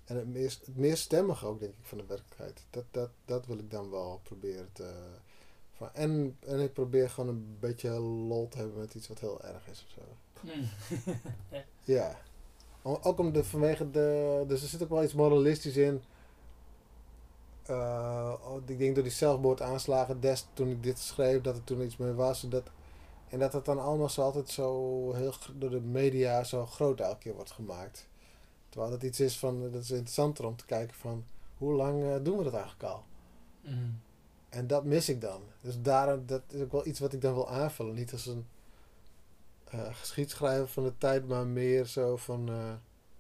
en 0.05 0.15
het 0.15 0.27
meer, 0.27 0.57
het 0.65 0.77
meer 0.77 0.97
stemmige 0.97 1.45
ook, 1.45 1.59
denk 1.59 1.71
ik, 1.71 1.85
van 1.85 1.97
de 1.97 2.05
werkelijkheid. 2.05 2.63
Dat, 2.69 2.83
dat, 2.91 3.09
dat 3.25 3.45
wil 3.45 3.57
ik 3.57 3.71
dan 3.71 3.89
wel 3.89 4.19
proberen 4.23 4.69
te... 4.73 4.93
Van, 5.73 5.89
en, 5.93 6.37
en 6.39 6.59
ik 6.59 6.73
probeer 6.73 7.09
gewoon 7.09 7.29
een 7.29 7.57
beetje 7.59 7.89
lol 7.99 8.47
te 8.47 8.57
hebben 8.57 8.77
met 8.77 8.93
iets 8.93 9.07
wat 9.07 9.19
heel 9.19 9.41
erg 9.43 9.67
is 9.67 9.85
of 9.87 9.93
zo. 9.93 10.01
Ja. 11.83 12.15
Om- 12.81 12.97
Ook 13.01 13.19
om 13.19 13.31
de, 13.33 13.43
vanwege 13.43 13.91
de... 13.91 14.43
Dus 14.47 14.61
er 14.61 14.67
zit 14.67 14.83
ook 14.83 14.89
wel 14.89 15.03
iets 15.03 15.13
moralistisch 15.13 15.77
in. 15.77 16.01
Eh, 17.65 18.33
oh, 18.47 18.61
ik 18.65 18.77
denk 18.77 18.95
door 18.95 19.03
die 19.03 19.13
zelfmoordaanslagen 19.13 20.19
des 20.19 20.47
toen 20.53 20.69
ik 20.69 20.83
dit 20.83 20.99
schreef, 20.99 21.41
dat 21.41 21.55
er 21.55 21.63
toen 21.63 21.81
iets 21.81 21.97
mee 21.97 22.11
was. 22.13 22.41
Dat, 22.41 22.63
en 23.29 23.39
dat 23.39 23.53
het 23.53 23.65
dan 23.65 23.79
allemaal 23.79 24.09
zo 24.09 24.21
altijd 24.21 24.49
zo 24.49 25.13
heel 25.13 25.33
door 25.55 25.69
de 25.69 25.81
media 25.81 26.43
zo 26.43 26.65
groot 26.65 26.99
elke 26.99 27.17
keer 27.17 27.33
wordt 27.35 27.51
gemaakt. 27.51 28.07
Terwijl 28.69 28.91
dat 28.91 29.03
iets 29.03 29.19
is 29.19 29.39
van, 29.39 29.61
dat 29.71 29.81
is 29.81 29.91
interessanter 29.91 30.45
om 30.45 30.55
te 30.55 30.65
kijken 30.65 30.95
van, 30.95 31.23
hoe 31.57 31.73
lang 31.73 32.03
eh, 32.03 32.15
doen 32.23 32.37
we 32.37 32.43
dat 32.43 32.53
eigenlijk 32.53 32.83
al? 32.83 33.03
En 34.49 34.67
dat 34.67 34.83
mis 34.83 35.09
ik 35.09 35.21
dan. 35.21 35.41
Dus 35.61 35.81
daar, 35.81 36.25
dat 36.25 36.41
is 36.47 36.61
ook 36.61 36.71
wel 36.71 36.87
iets 36.87 36.99
wat 36.99 37.13
ik 37.13 37.21
dan 37.21 37.33
wil 37.33 37.49
aanvullen. 37.49 37.93
Niet 37.95 38.11
als 38.11 38.25
een 38.25 38.45
eh 39.71 39.95
geschiedschrijver 39.95 40.67
van 40.67 40.83
de 40.83 40.97
tijd, 40.97 41.27
maar 41.27 41.47
meer 41.47 41.85
zo 41.85 42.17
van... 42.17 42.49
eh, 42.49 42.73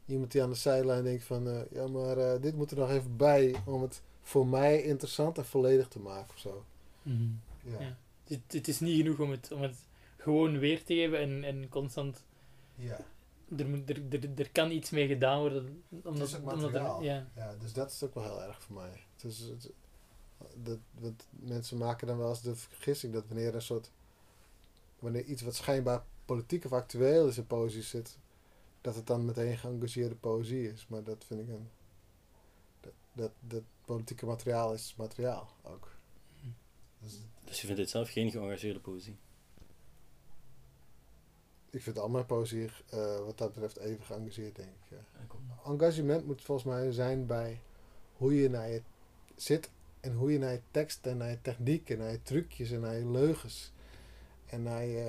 iemand 0.05 0.31
die 0.31 0.43
aan 0.43 0.49
de 0.49 0.55
zijlijn 0.55 1.03
denkt 1.03 1.23
van... 1.23 1.47
eh, 1.47 1.61
ja, 1.71 1.87
maar 1.87 2.17
eh, 2.17 2.41
dit 2.41 2.55
moet 2.55 2.71
er 2.71 2.77
nog 2.77 2.89
even 2.89 3.17
bij 3.17 3.55
om 3.65 3.81
het 3.81 4.01
voor 4.21 4.47
mij 4.47 4.83
interessant 4.83 5.37
en 5.37 5.45
volledig 5.45 5.87
te 5.87 5.99
maken 5.99 6.33
of 6.33 6.39
zo. 6.39 6.65
Mhm. 7.01 7.23
Ja. 7.63 7.79
Ja. 7.79 7.97
Het, 8.23 8.41
het 8.47 8.67
is 8.67 8.79
niet 8.79 8.97
genoeg 9.01 9.19
om 9.19 9.31
het, 9.31 9.51
om 9.51 9.61
het 9.61 9.75
gewoon 10.17 10.59
weer 10.59 10.83
te 10.83 10.93
geven 10.93 11.19
en, 11.19 11.43
en 11.43 11.69
constant... 11.69 12.23
ja. 12.75 12.99
Er, 13.57 13.67
moet, 13.67 13.89
er, 13.89 14.01
er, 14.09 14.29
er 14.35 14.51
kan 14.51 14.71
iets 14.71 14.89
mee 14.89 15.07
gedaan 15.07 15.39
worden. 15.39 15.83
Omdat, 16.03 16.27
is 16.27 16.35
ook 16.35 16.41
omdat 16.41 16.71
materiaal. 16.71 16.99
er, 16.99 17.05
ja. 17.05 17.27
Ja, 17.35 17.55
dus 17.59 17.73
dat 17.73 17.91
is 17.91 18.03
ook 18.03 18.13
wel 18.13 18.23
heel 18.23 18.43
erg 18.43 18.63
voor 18.63 18.75
mij. 18.75 19.03
Het 19.15 19.23
is, 19.23 19.39
het, 19.39 19.71
dat, 20.55 20.77
dat, 20.99 21.27
mensen 21.29 21.77
maken 21.77 22.07
dan 22.07 22.17
wel 22.17 22.29
eens 22.29 22.41
de 22.41 22.55
vergissing 22.55 23.13
dat 23.13 23.27
wanneer 23.27 23.55
een 23.55 23.61
soort. 23.61 23.91
wanneer 24.99 25.23
iets 25.23 25.41
wat 25.41 25.55
schijnbaar 25.55 26.03
politiek 26.25 26.65
of 26.65 26.71
actueel 26.71 27.31
in 27.35 27.47
poëzie 27.47 27.81
zit, 27.81 28.17
dat 28.81 28.95
het 28.95 29.07
dan 29.07 29.25
meteen 29.25 29.57
geëngageerde 29.57 30.15
poëzie 30.15 30.71
is. 30.71 30.85
Maar 30.87 31.03
dat 31.03 31.25
vind 31.25 31.39
ik 31.39 31.47
een. 31.47 31.69
Dat, 32.79 32.93
dat, 33.13 33.31
dat 33.39 33.63
politieke 33.85 34.25
materiaal 34.25 34.73
is 34.73 34.95
materiaal 34.97 35.49
ook. 35.61 35.91
Dus 36.99 37.19
Dus 37.45 37.59
je 37.59 37.65
vindt 37.65 37.81
dit 37.81 37.89
zelf 37.89 38.09
geen 38.09 38.31
geëngageerde 38.31 38.79
poëzie? 38.79 39.17
ik 41.71 41.81
vind 41.81 41.99
al 41.99 42.09
mijn 42.09 42.25
poëzie 42.25 42.69
eh, 42.89 43.19
wat 43.19 43.37
dat 43.37 43.53
betreft 43.53 43.77
even 43.77 44.05
geëngageerd, 44.05 44.55
denk 44.55 44.69
ik. 44.69 44.97
Ja. 44.97 45.71
engagement 45.71 46.25
moet 46.25 46.41
volgens 46.41 46.67
mij 46.67 46.91
zijn 46.91 47.25
bij 47.25 47.61
hoe 48.17 48.35
je 48.35 48.49
naar 48.49 48.69
je 48.69 48.81
zit 49.35 49.69
en 49.99 50.13
hoe 50.13 50.31
je 50.31 50.39
naar 50.39 50.51
je 50.51 50.61
tekst 50.71 51.05
en 51.05 51.17
naar 51.17 51.29
je 51.29 51.41
techniek 51.41 51.89
en 51.89 51.97
naar 51.97 52.11
je 52.11 52.23
trucjes 52.23 52.71
en 52.71 52.79
naar 52.79 52.97
je 52.97 53.11
leugens 53.11 53.71
en 54.51 54.63
naar, 54.63 54.85
je, 54.85 54.99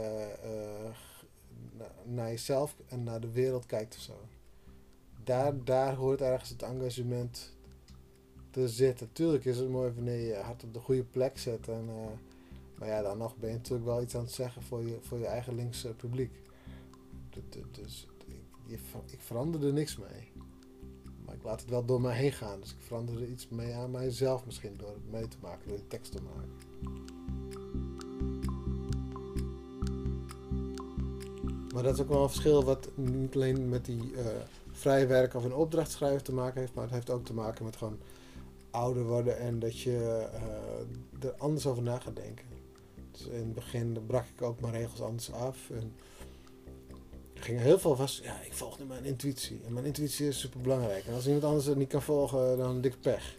eh, 0.42 0.90
na- 1.78 1.92
naar 2.04 2.28
jezelf 2.28 2.76
en 2.88 3.02
naar 3.02 3.20
de 3.20 3.30
wereld 3.32 3.66
kijkt 3.66 3.94
of 3.96 4.00
zo. 4.00 4.14
Daar, 5.24 5.64
daar 5.64 5.94
hoort 5.94 6.20
ergens 6.20 6.50
het 6.50 6.62
engagement 6.62 7.52
te 8.50 8.68
zitten. 8.68 9.12
Tuurlijk 9.12 9.44
is 9.44 9.58
het 9.58 9.68
mooi 9.68 9.92
wanneer 9.92 10.20
je 10.26 10.34
hart 10.34 10.64
op 10.64 10.74
de 10.74 10.80
goede 10.80 11.04
plek 11.04 11.38
zet. 11.38 11.68
En, 11.68 11.84
eh, 11.88 12.06
maar 12.78 12.88
ja, 12.88 13.02
dan 13.02 13.18
nog 13.18 13.36
ben 13.36 13.50
je 13.50 13.56
natuurlijk 13.56 13.84
wel 13.84 14.02
iets 14.02 14.14
aan 14.14 14.22
het 14.22 14.32
zeggen 14.32 14.62
voor 14.62 14.82
je, 14.82 14.98
voor 15.00 15.18
je 15.18 15.26
eigen 15.26 15.54
linkse 15.54 15.88
publiek. 15.94 16.32
Du- 17.30 17.42
du- 17.48 17.82
Dus 17.82 18.06
ik, 19.10 19.20
verander 19.20 19.66
er 19.66 19.72
niks 19.72 19.96
mee. 19.96 20.32
Maar 21.24 21.34
ik 21.34 21.42
laat 21.42 21.60
het 21.60 21.70
wel 21.70 21.84
door 21.84 22.00
mij 22.00 22.16
heen 22.16 22.32
gaan. 22.32 22.60
Dus 22.60 22.70
ik 22.70 22.80
verander 22.80 23.14
er 23.22 23.28
iets 23.28 23.48
mee 23.48 23.74
aan 23.74 23.90
mijzelf 23.90 24.44
misschien 24.46 24.76
door 24.76 24.88
het 24.88 25.10
mee 25.10 25.28
te 25.28 25.36
maken, 25.40 25.68
door 25.68 25.76
die 25.76 25.86
tekst 25.88 26.12
te 26.12 26.22
maken. 26.22 26.50
Maar 31.72 31.82
dat 31.82 31.94
is 31.94 32.00
ook 32.00 32.08
wel 32.08 32.22
een 32.22 32.28
verschil 32.28 32.64
wat 32.64 32.88
niet 32.94 33.34
alleen 33.34 33.68
met 33.68 33.84
die 33.84 34.12
eh 34.16 34.26
vrije 34.72 35.06
werk 35.06 35.34
of 35.34 35.44
een 35.44 35.54
opdracht 35.54 35.90
schrijven 35.90 36.24
te 36.24 36.32
maken 36.32 36.60
heeft, 36.60 36.74
maar 36.74 36.84
het 36.84 36.92
heeft 36.92 37.10
ook 37.10 37.24
te 37.24 37.34
maken 37.34 37.64
met 37.64 37.76
gewoon 37.76 37.98
ouder 38.70 39.04
worden 39.04 39.38
en 39.38 39.58
dat 39.58 39.80
je 39.80 40.28
eh, 40.32 41.28
er 41.28 41.34
anders 41.38 41.66
over 41.66 41.82
na 41.82 41.98
gaat 41.98 42.16
denken. 42.16 42.44
Dus 43.10 43.26
in 43.26 43.38
het 43.38 43.54
begin 43.54 43.98
brak 44.06 44.24
ik 44.36 44.42
ook 44.42 44.60
mijn 44.60 44.72
regels 44.72 45.00
anders 45.00 45.32
af. 45.32 45.70
En 45.70 45.92
ging 47.34 47.60
heel 47.60 47.78
veel 47.78 47.96
vast, 47.96 48.22
ja, 48.24 48.40
ik 48.40 48.52
volg 48.52 48.78
nu 48.78 48.84
mijn 48.84 49.04
intuïtie. 49.04 49.60
En 49.66 49.72
mijn 49.72 49.86
intuïtie 49.86 50.28
is 50.28 50.40
super 50.40 50.60
belangrijk. 50.60 51.06
En 51.06 51.14
als 51.14 51.26
iemand 51.26 51.44
anders 51.44 51.66
het 51.66 51.76
niet 51.76 51.88
kan 51.88 52.02
volgen, 52.02 52.56
dan 52.56 52.80
dik 52.80 53.00
pech. 53.00 53.36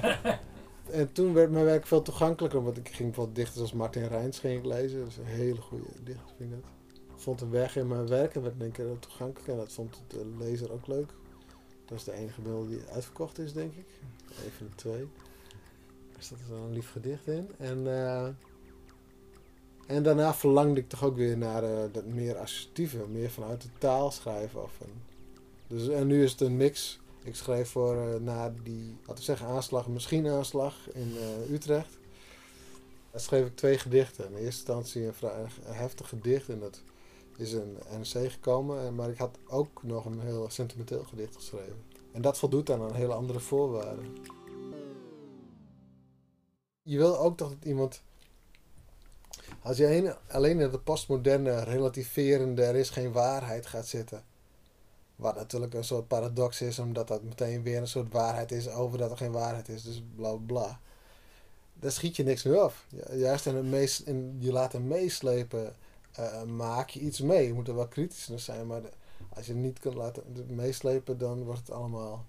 en 1.00 1.12
toen 1.12 1.32
werd 1.32 1.50
mijn 1.50 1.64
werk 1.64 1.86
veel 1.86 2.02
toegankelijker, 2.02 2.64
want 2.64 2.76
ik 2.76 2.88
ging 2.88 3.08
bijvoorbeeld 3.08 3.36
dichters 3.36 3.60
als 3.60 3.72
Martin 3.72 4.06
Rijns 4.06 4.38
ging 4.38 4.58
ik 4.58 4.64
lezen. 4.64 4.98
Dat 4.98 5.08
is 5.08 5.16
een 5.16 5.24
hele 5.24 5.60
goede 5.60 5.88
dichter, 6.04 6.34
vind 6.36 6.52
ik 6.52 6.62
dat. 6.62 6.77
Ik 7.18 7.24
vond 7.24 7.40
een 7.40 7.50
weg 7.50 7.76
in 7.76 7.86
mijn 7.86 8.08
werk 8.08 8.34
en 8.34 8.42
werd 8.42 8.76
heel 8.76 8.98
toegankelijk. 8.98 9.48
En 9.48 9.56
dat 9.56 9.72
vond 9.72 10.02
de 10.06 10.26
lezer 10.38 10.72
ook 10.72 10.86
leuk. 10.86 11.10
Dat 11.84 11.98
is 11.98 12.04
de 12.04 12.12
enige 12.12 12.40
bundel 12.40 12.66
die 12.66 12.80
uitverkocht 12.92 13.38
is, 13.38 13.52
denk 13.52 13.74
ik. 13.74 13.86
Een 14.44 14.50
van 14.50 14.66
de 14.66 14.74
twee. 14.74 15.00
Er 16.16 16.22
staat 16.22 16.38
er 16.38 16.54
wel 16.54 16.64
een 16.64 16.72
lief 16.72 16.90
gedicht 16.90 17.26
in. 17.26 17.50
En, 17.56 17.86
eh, 17.86 18.28
en 19.86 20.02
daarna 20.02 20.34
verlangde 20.34 20.80
ik 20.80 20.88
toch 20.88 21.04
ook 21.04 21.16
weer 21.16 21.38
naar 21.38 21.64
eh, 21.64 21.92
dat 21.92 22.04
meer 22.06 22.36
assertieve, 22.36 23.06
meer 23.08 23.30
vanuit 23.30 23.62
de 23.62 23.68
taal 23.78 24.10
schrijven. 24.10 24.62
Of 24.62 24.80
een, 24.80 25.02
dus, 25.66 25.88
en 25.88 26.06
nu 26.06 26.22
is 26.22 26.30
het 26.30 26.40
een 26.40 26.56
mix. 26.56 27.00
Ik 27.22 27.34
schreef 27.34 27.68
voor 27.68 27.96
eh, 27.96 28.20
na 28.20 28.54
die, 28.62 28.96
laten 28.98 29.14
we 29.14 29.22
zeggen, 29.22 29.46
aanslag, 29.46 29.88
misschien 29.88 30.28
aanslag 30.28 30.90
in 30.92 31.16
Utrecht. 31.50 31.98
Daar 33.10 33.20
schreef 33.20 33.46
ik 33.46 33.56
twee 33.56 33.78
gedichten. 33.78 34.24
In 34.24 34.32
eerste 34.32 34.44
instantie 34.44 35.06
een, 35.06 35.14
vrij, 35.14 35.46
heftig 35.64 36.08
gedicht 36.08 36.48
en 36.48 36.60
dat 36.60 36.82
is 37.38 37.52
een 37.52 37.76
NRC 37.90 38.30
gekomen. 38.32 38.80
En- 38.80 38.94
Maar 38.94 39.10
ik 39.10 39.18
had 39.18 39.38
ook 39.46 39.82
nog 39.82 40.04
een 40.04 40.20
heel 40.20 40.50
sentimenteel 40.50 41.04
gedicht 41.04 41.34
geschreven. 41.34 41.82
En 42.12 42.22
dat 42.22 42.38
voldoet 42.38 42.70
aan 42.70 42.80
een 42.80 42.94
hele 42.94 43.12
andere 43.14 43.40
voorwaarden. 43.40 44.16
Je 46.82 46.96
wil 46.96 47.18
ook 47.18 47.36
toch 47.36 47.48
dat 47.48 47.64
iemand. 47.64 48.02
Als 49.62 49.76
je 49.76 49.96
een- 49.96 50.14
alleen 50.28 50.60
in 50.60 50.70
de 50.70 50.78
postmoderne, 50.78 51.62
relativerende, 51.64 52.62
er 52.62 52.76
is 52.76 52.90
geen 52.90 53.12
waarheid 53.12 53.66
gaat 53.66 53.86
zitten. 53.86 54.24
Wat 55.16 55.34
natuurlijk 55.34 55.74
een 55.74 55.84
soort 55.84 56.08
paradox 56.08 56.60
is, 56.60 56.78
omdat 56.78 57.08
dat 57.08 57.22
meteen 57.22 57.62
weer 57.62 57.78
een 57.78 57.88
soort 57.88 58.12
waarheid 58.12 58.52
is 58.52 58.68
over 58.68 58.98
dat 58.98 59.10
er 59.10 59.16
geen 59.16 59.32
waarheid 59.32 59.68
is. 59.68 59.82
Dus 59.82 60.02
bla 60.16 60.34
bla. 60.34 60.80
Daar 61.74 61.92
schiet 61.92 62.16
je 62.16 62.22
niks 62.22 62.42
meer 62.42 62.58
af. 62.58 62.86
Ju- 62.88 63.16
Juist 63.18 63.46
in, 63.46 63.54
het 63.54 63.64
meest, 63.64 64.00
in 64.00 64.36
je 64.38 64.52
laten 64.52 64.86
meeslepen, 64.86 65.76
eh, 66.18 66.42
maak 66.44 66.88
je 66.90 67.00
iets 67.00 67.20
mee. 67.20 67.46
Je 67.46 67.52
moet 67.52 67.68
er 67.68 67.74
wel 67.74 67.88
kritisch 67.88 68.28
naar 68.28 68.38
zijn, 68.40 68.66
maar 68.66 68.82
de- 68.82 68.90
als 69.34 69.46
je 69.46 69.52
het 69.52 69.60
niet 69.62 69.78
kunt 69.78 69.94
laten 69.94 70.24
meeslepen, 70.54 71.18
dan 71.18 71.42
wordt 71.44 71.60
het 71.60 71.70
allemaal 71.70 72.24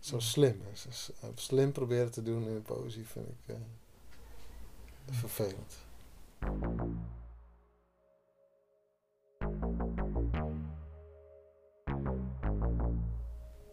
zo 0.00 0.18
slim. 0.18 0.60
Dus, 0.70 0.82
dus, 0.82 1.10
eh, 1.20 1.28
slim 1.34 1.72
proberen 1.72 2.10
te 2.10 2.22
doen 2.22 2.48
in 2.48 2.62
poëzie 2.62 3.06
vind 3.06 3.26
ik 3.28 3.54
eh, 3.54 3.54
vervelend. 5.10 5.74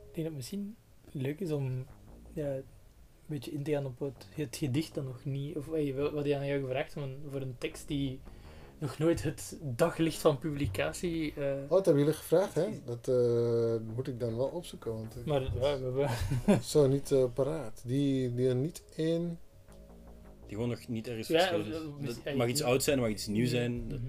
Ik 0.07 0.17
denk 0.17 0.25
dat 0.25 0.25
het 0.25 0.35
misschien 0.35 0.75
leuk 1.11 1.39
is 1.39 1.51
om 1.51 1.85
ja, 2.33 2.45
een 2.55 2.63
beetje 3.25 3.51
in 3.51 3.63
te 3.63 3.71
gaan 3.71 3.85
op 3.85 3.99
het, 3.99 4.27
het 4.35 4.55
gedicht 4.55 4.93
dat 4.93 5.03
nog 5.03 5.25
niet... 5.25 5.55
Of 5.57 5.65
hey, 5.71 5.93
wat 5.93 6.25
je 6.25 6.35
aan 6.35 6.45
jou 6.45 6.61
gevraagd 6.61 6.93
voor 7.29 7.41
een 7.41 7.55
tekst 7.57 7.87
die 7.87 8.19
nog 8.81 8.97
nooit 8.97 9.23
het 9.23 9.57
daglicht 9.61 10.17
van 10.21 10.37
publicatie... 10.37 11.33
eh, 11.33 11.51
Oh, 11.63 11.69
dat 11.69 11.85
hebben 11.85 12.03
jullie 12.03 12.17
gevraagd, 12.19 12.53
hè? 12.55 12.67
Dat 12.85 13.07
eh, 13.07 13.95
moet 13.95 14.07
ik 14.07 14.19
dan 14.19 14.37
wel 14.37 14.45
opzoeken, 14.47 14.93
want 14.93 15.15
ik 15.15 15.25
maar 15.25 15.51
we 15.53 15.65
hebben... 15.65 16.09
zo 16.63 16.87
niet 16.87 17.11
eh, 17.11 17.23
paraat. 17.33 17.81
Die, 17.85 18.35
die 18.35 18.47
er 18.49 18.55
niet 18.55 18.83
in... 18.95 19.37
Die 20.47 20.55
gewoon 20.55 20.69
nog 20.69 20.87
niet 20.87 21.07
ergens 21.07 21.27
Ja, 21.27 21.51
Dat 22.01 22.35
mag 22.35 22.47
iets 22.47 22.61
oud 22.63 22.83
zijn, 22.83 22.99
mag 22.99 23.09
iets 23.09 23.27
nieuw 23.27 23.45
zijn. 23.47 23.89
Dat-. 23.89 23.99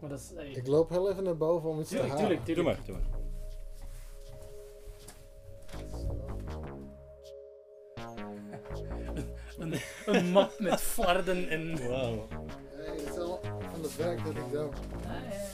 Maar 0.00 0.10
dat 0.10 0.18
is... 0.38 0.56
Ik 0.56 0.66
loop 0.66 0.88
heel 0.88 1.10
even 1.10 1.24
naar 1.24 1.36
boven 1.36 1.68
om 1.70 1.80
iets 1.80 1.88
Tuurlijk, 1.90 2.12
te 2.14 2.20
halen. 2.22 2.44
tuurlijk, 2.44 2.54
Doe 2.56 2.64
maar, 2.64 2.78
doe 2.86 2.96
maar. 2.96 3.22
Een, 9.58 9.74
een 10.06 10.30
map 10.30 10.58
met 10.58 10.80
flarden 10.80 11.48
en... 11.48 11.88
Wauw. 11.88 12.26
Het 13.84 13.96
werk 13.96 14.24
dat 14.24 14.34
ik 14.34 14.50
doe. 14.50 14.68
Ah, 15.06 15.44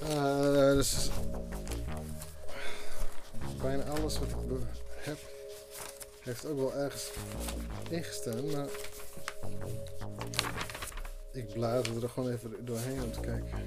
Eh, 0.00 0.72
dus 0.74 1.10
bijna 3.62 3.82
alles 3.82 4.18
wat 4.18 4.28
ik 4.28 4.34
heb, 4.96 5.18
heeft 6.20 6.46
ook 6.46 6.56
wel 6.58 6.74
ergens 6.74 7.10
ingestaan, 7.90 8.50
maar 8.50 8.66
ik 11.32 11.52
blader 11.52 12.02
er 12.02 12.08
gewoon 12.08 12.30
even 12.30 12.64
doorheen 12.64 13.02
om 13.02 13.12
te 13.12 13.20
kijken. 13.20 13.58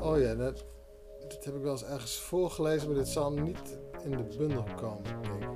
Oh 0.00 0.20
ja, 0.20 0.34
dat, 0.34 0.64
dit 1.28 1.44
heb 1.44 1.54
ik 1.54 1.62
wel 1.62 1.72
eens 1.72 1.84
ergens 1.84 2.18
voorgelezen, 2.18 2.88
maar 2.88 2.96
dit 2.96 3.08
zal 3.08 3.32
niet 3.32 3.78
in 4.02 4.10
de 4.10 4.36
bundel 4.36 4.64
komen, 4.76 5.02
denk 5.02 5.24
ik. 5.24 5.48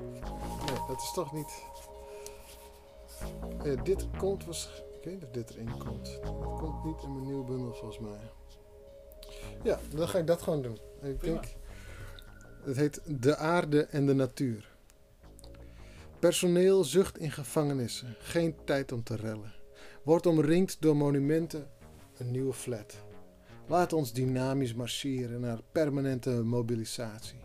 Nee, 0.66 0.86
dat 0.88 0.96
is 0.96 1.12
toch 1.14 1.32
niet... 1.32 1.52
Dit 3.84 4.06
komt 4.18 4.44
waarschijnlijk... 4.44 4.93
Ik 5.04 5.10
weet 5.10 5.20
niet 5.20 5.28
of 5.28 5.34
dit 5.34 5.50
erin 5.50 5.78
komt. 5.78 6.08
Het 6.08 6.58
komt 6.58 6.84
niet 6.84 7.02
in 7.02 7.12
mijn 7.12 7.24
nieuwe 7.24 7.44
bundel 7.44 7.74
volgens 7.74 7.98
mij. 7.98 8.30
Ja, 9.62 9.78
dan 9.94 10.08
ga 10.08 10.18
ik 10.18 10.26
dat 10.26 10.42
gewoon 10.42 10.62
doen. 10.62 10.78
Ik 11.02 11.18
Prima. 11.18 11.40
denk, 11.40 11.54
het 12.62 12.76
heet 12.76 13.00
De 13.22 13.36
aarde 13.36 13.82
en 13.82 14.06
de 14.06 14.14
natuur. 14.14 14.76
Personeel 16.18 16.84
zucht 16.84 17.18
in 17.18 17.30
gevangenissen, 17.30 18.16
geen 18.18 18.56
tijd 18.64 18.92
om 18.92 19.02
te 19.02 19.16
rellen. 19.16 19.54
Wordt 20.02 20.26
omringd 20.26 20.76
door 20.80 20.96
monumenten, 20.96 21.70
een 22.16 22.30
nieuwe 22.30 22.52
flat. 22.52 23.02
Laat 23.66 23.92
ons 23.92 24.12
dynamisch 24.12 24.74
marcheren 24.74 25.40
naar 25.40 25.60
permanente 25.72 26.30
mobilisatie. 26.30 27.40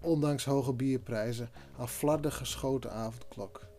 Ondanks 0.00 0.44
hoge 0.44 0.72
bierprijzen, 0.72 1.50
flarden 1.86 2.32
geschoten 2.32 2.92
avondklok. 2.92 3.70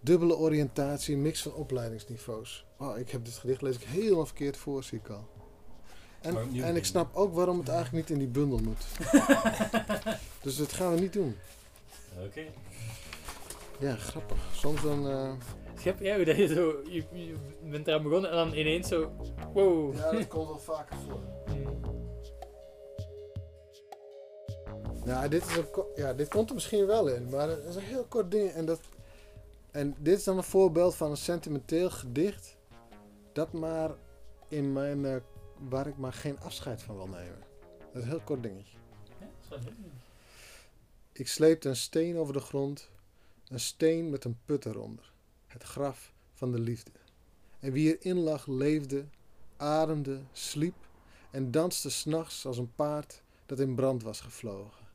Dubbele 0.00 0.36
oriëntatie, 0.36 1.16
mix 1.16 1.42
van 1.42 1.54
opleidingsniveaus. 1.54 2.66
Oh, 2.78 2.98
ik 2.98 3.10
heb 3.10 3.24
dit 3.24 3.34
gedicht 3.34 3.62
lees 3.62 3.76
ik 3.76 3.82
helemaal 3.82 4.26
verkeerd 4.26 4.56
voor, 4.56 4.84
zie 4.84 4.98
ik 4.98 5.08
al. 5.08 5.28
En, 6.20 6.62
en 6.62 6.76
ik 6.76 6.84
snap 6.84 7.14
ook 7.16 7.34
waarom 7.34 7.58
het 7.58 7.68
eigenlijk 7.68 8.08
niet 8.08 8.18
in 8.18 8.24
die 8.24 8.32
bundel 8.32 8.58
moet. 8.58 8.86
dus 10.42 10.56
dat 10.56 10.72
gaan 10.72 10.94
we 10.94 11.00
niet 11.00 11.12
doen. 11.12 11.36
Oké. 12.26 12.44
Ja, 13.78 13.96
grappig. 13.96 14.36
Soms 14.52 14.82
dan... 14.82 15.08
eh, 15.08 15.32
Schep, 15.78 16.00
ja, 16.00 16.16
hoe 16.16 16.24
dat 16.24 16.36
je 16.36 16.46
zo... 16.46 16.80
Je, 16.84 17.04
je 17.12 17.34
bent 17.62 17.86
eraan 17.86 18.02
begonnen 18.02 18.30
en 18.30 18.36
dan 18.36 18.52
ineens 18.52 18.88
zo... 18.88 19.10
Wow. 19.52 19.94
Ja, 19.96 20.10
dat 20.10 20.28
komt 20.28 20.48
wel 20.48 20.58
vaker 20.58 20.96
voor. 21.08 21.20
Ja, 25.04 25.28
dit, 25.28 25.46
is 25.46 25.56
een, 25.56 25.66
ja, 25.94 26.12
dit 26.12 26.28
komt 26.28 26.48
er 26.48 26.54
misschien 26.54 26.86
wel 26.86 27.08
in, 27.08 27.28
maar 27.30 27.48
het 27.48 27.64
is 27.64 27.74
een 27.74 27.82
heel 27.82 28.04
kort 28.08 28.30
ding. 28.30 28.50
En, 28.50 28.64
dat, 28.64 28.80
en 29.70 29.96
dit 29.98 30.18
is 30.18 30.24
dan 30.24 30.36
een 30.36 30.42
voorbeeld 30.42 30.94
van 30.94 31.10
een 31.10 31.16
sentimenteel 31.16 31.90
gedicht. 31.90 32.56
Dat 33.32 33.52
maar 33.52 33.90
in 34.48 34.72
mijn. 34.72 35.04
eh, 35.04 35.16
waar 35.68 35.86
ik 35.86 35.96
maar 35.96 36.12
geen 36.12 36.40
afscheid 36.40 36.82
van 36.82 36.96
wil 36.96 37.08
nemen. 37.08 37.38
Dat 37.78 37.96
is 37.96 38.02
een 38.02 38.08
heel 38.08 38.20
kort 38.20 38.42
dingetje. 38.42 38.78
Ja, 39.20 39.26
dat 39.26 39.30
is 39.42 39.48
wel 39.48 39.58
leuk. 39.58 39.92
Ik 41.12 41.28
sleepte 41.28 41.68
een 41.68 41.76
steen 41.76 42.16
over 42.16 42.32
de 42.32 42.40
grond. 42.40 42.90
Een 43.48 43.60
steen 43.60 44.10
met 44.10 44.24
een 44.24 44.38
put 44.44 44.64
eronder. 44.64 45.12
Het 45.46 45.62
graf 45.62 46.12
van 46.32 46.52
de 46.52 46.58
liefde. 46.58 46.90
En 47.60 47.72
wie 47.72 47.98
erin 47.98 48.18
lag, 48.18 48.46
leefde, 48.46 49.04
ademde, 49.56 50.20
sliep 50.32 50.74
en 51.30 51.50
danste 51.50 51.90
s'nachts 51.90 52.46
als 52.46 52.58
een 52.58 52.74
paard 52.74 53.22
dat 53.46 53.60
in 53.60 53.74
brand 53.74 54.02
was 54.02 54.20
gevlogen. 54.20 54.86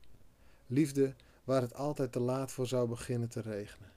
Liefde 0.68 1.16
waar 1.44 1.62
het 1.62 1.74
altijd 1.74 2.12
te 2.12 2.20
laat 2.20 2.52
voor 2.52 2.68
zou 2.68 2.88
beginnen 2.88 3.30
te 3.30 3.42
regenen. 3.42 3.93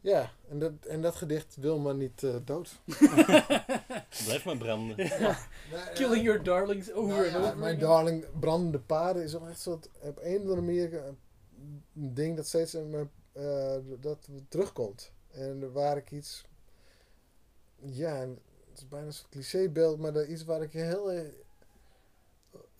Ja, 0.00 0.30
en 0.48 0.58
dat, 0.58 0.72
en 0.88 1.02
dat 1.02 1.14
gedicht 1.14 1.56
wil 1.56 1.78
maar 1.78 1.94
niet 1.94 2.22
eh, 2.22 2.36
dood. 2.44 2.80
Blijf 4.24 4.44
maar 4.44 4.56
branden. 4.56 4.96
Killing 5.94 6.24
your 6.24 6.42
darlings 6.42 6.92
over 6.92 7.08
Nou 7.08 7.24
and 7.24 7.32
ja, 7.32 7.38
over. 7.38 7.58
Mijn 7.58 7.76
again. 7.76 7.88
darling, 7.88 8.24
brandende 8.40 8.78
paarden 8.78 9.22
is 9.22 9.32
wel 9.32 9.48
echt 9.48 9.60
soort, 9.60 9.88
op 10.00 10.18
een 10.22 10.34
of 10.34 10.40
andere 10.40 10.60
manier 10.60 11.04
een 11.04 11.18
ding 11.92 12.36
dat 12.36 12.46
steeds 12.46 12.74
in 12.74 12.90
mijn, 12.90 13.10
eh, 13.32 13.76
dat 14.00 14.28
terugkomt. 14.48 15.12
En 15.30 15.72
waar 15.72 15.96
ik 15.96 16.10
iets, 16.10 16.44
ja, 17.76 18.14
het 18.16 18.38
is 18.74 18.88
bijna 18.88 19.06
een 19.06 19.12
soort 19.12 19.30
clichébeeld, 19.30 19.98
maar 19.98 20.12
dat 20.12 20.26
iets 20.26 20.44
waar 20.44 20.62
ik 20.62 20.72
heel, 20.72 21.10
eh, 21.10 21.26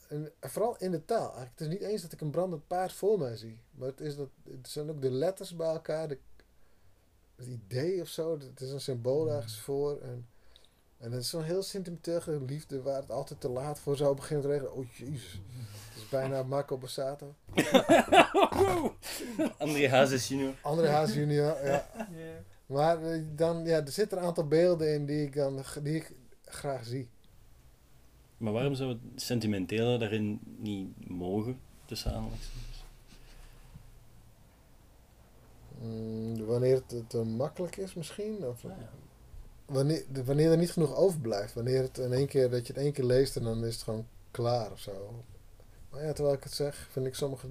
en 0.08 0.32
vooral 0.40 0.76
in 0.78 0.90
de 0.90 1.04
taal. 1.04 1.26
Eigenlijk, 1.34 1.50
het 1.50 1.60
is 1.60 1.68
niet 1.68 1.82
eens 1.82 2.02
dat 2.02 2.12
ik 2.12 2.20
een 2.20 2.30
brandend 2.30 2.66
paard 2.66 2.92
voor 2.92 3.18
mij 3.18 3.37
zie, 3.37 3.58
maar 3.70 3.88
het, 3.88 4.00
is 4.00 4.16
dat, 4.16 4.28
het 4.44 4.68
zijn 4.68 4.90
ook 4.90 5.02
de 5.02 5.10
letters 5.10 5.56
bij 5.56 5.68
elkaar, 5.68 6.08
de, 6.08 6.18
het 7.38 7.47
idee 7.47 8.00
of 8.00 8.09
zo, 8.09 8.38
het 8.38 8.61
is 8.61 8.71
een 8.71 8.80
symbool 8.80 9.30
ergens 9.30 9.59
voor. 9.59 10.00
En, 10.00 10.26
en 10.99 11.12
het 11.12 11.23
is 11.23 11.28
zo'n 11.28 11.42
heel 11.42 11.62
sentimenteel 11.62 12.21
liefde 12.47 12.83
waar 12.83 13.00
het 13.00 13.11
altijd 13.11 13.40
te 13.40 13.49
laat 13.49 13.80
voor 13.80 13.97
zou 13.97 14.16
beginnen 14.16 14.45
te 14.45 14.50
regenen. 14.50 14.75
Oh 14.75 14.92
jezus, 14.92 15.40
het 15.88 15.97
is 15.97 16.09
bijna 16.09 16.42
Marco 16.52 16.78
Bassato. 16.78 17.35
André 19.59 19.88
Hazes 19.88 20.28
junior. 20.28 20.54
André 20.62 20.88
Haas 20.88 21.14
junior, 21.14 21.64
ja. 21.64 21.88
Ja. 21.95 22.42
Maar 22.66 23.02
eh, 23.02 23.23
dan, 23.35 23.64
ja, 23.64 23.76
er 23.76 23.92
zitten 23.92 24.18
een 24.18 24.25
aantal 24.25 24.47
beelden 24.47 24.95
in 24.95 25.07
die 25.07 25.23
ik, 25.23 25.35
dan, 25.35 25.62
die 25.83 25.95
ik 25.95 26.12
graag 26.45 26.85
zie. 26.85 27.09
Maar 28.37 28.52
waarom 28.52 28.75
zou 28.75 28.88
het 28.88 29.23
sentimentele 29.23 29.99
daarin 29.99 30.40
niet 30.59 31.09
mogen, 31.09 31.61
tussen 31.85 32.12
aanhalingstekens? 32.12 32.67
Mm, 35.82 36.47
wanneer 36.47 36.75
het 36.75 37.11
te 37.11 37.23
makkelijk 37.23 37.76
is 37.76 37.94
misschien? 37.94 38.47
Of 38.47 38.62
Nou 38.62 38.80
ja. 38.80 38.90
wanneer, 39.66 40.04
wanneer 40.25 40.50
er 40.50 40.56
niet 40.56 40.73
genoeg 40.73 40.97
overblijft. 40.97 41.54
Wanneer 41.54 41.82
het 41.82 41.99
in 41.99 42.12
één 42.12 42.26
keer, 42.26 42.50
dat 42.50 42.66
je 42.66 42.73
het 42.73 42.82
één 42.82 42.92
keer 42.92 43.04
leest 43.04 43.37
en 43.37 43.42
dan 43.42 43.64
is 43.64 43.75
het 43.75 43.82
gewoon 43.82 44.06
klaar 44.30 44.73
of 44.73 44.78
zo. 44.78 45.25
Maar 45.90 46.05
ja, 46.05 46.12
terwijl 46.12 46.37
ik 46.37 46.44
het 46.44 46.53
zeg, 46.53 46.88
vind 46.90 47.07
ik 47.07 47.14
sommige... 47.14 47.46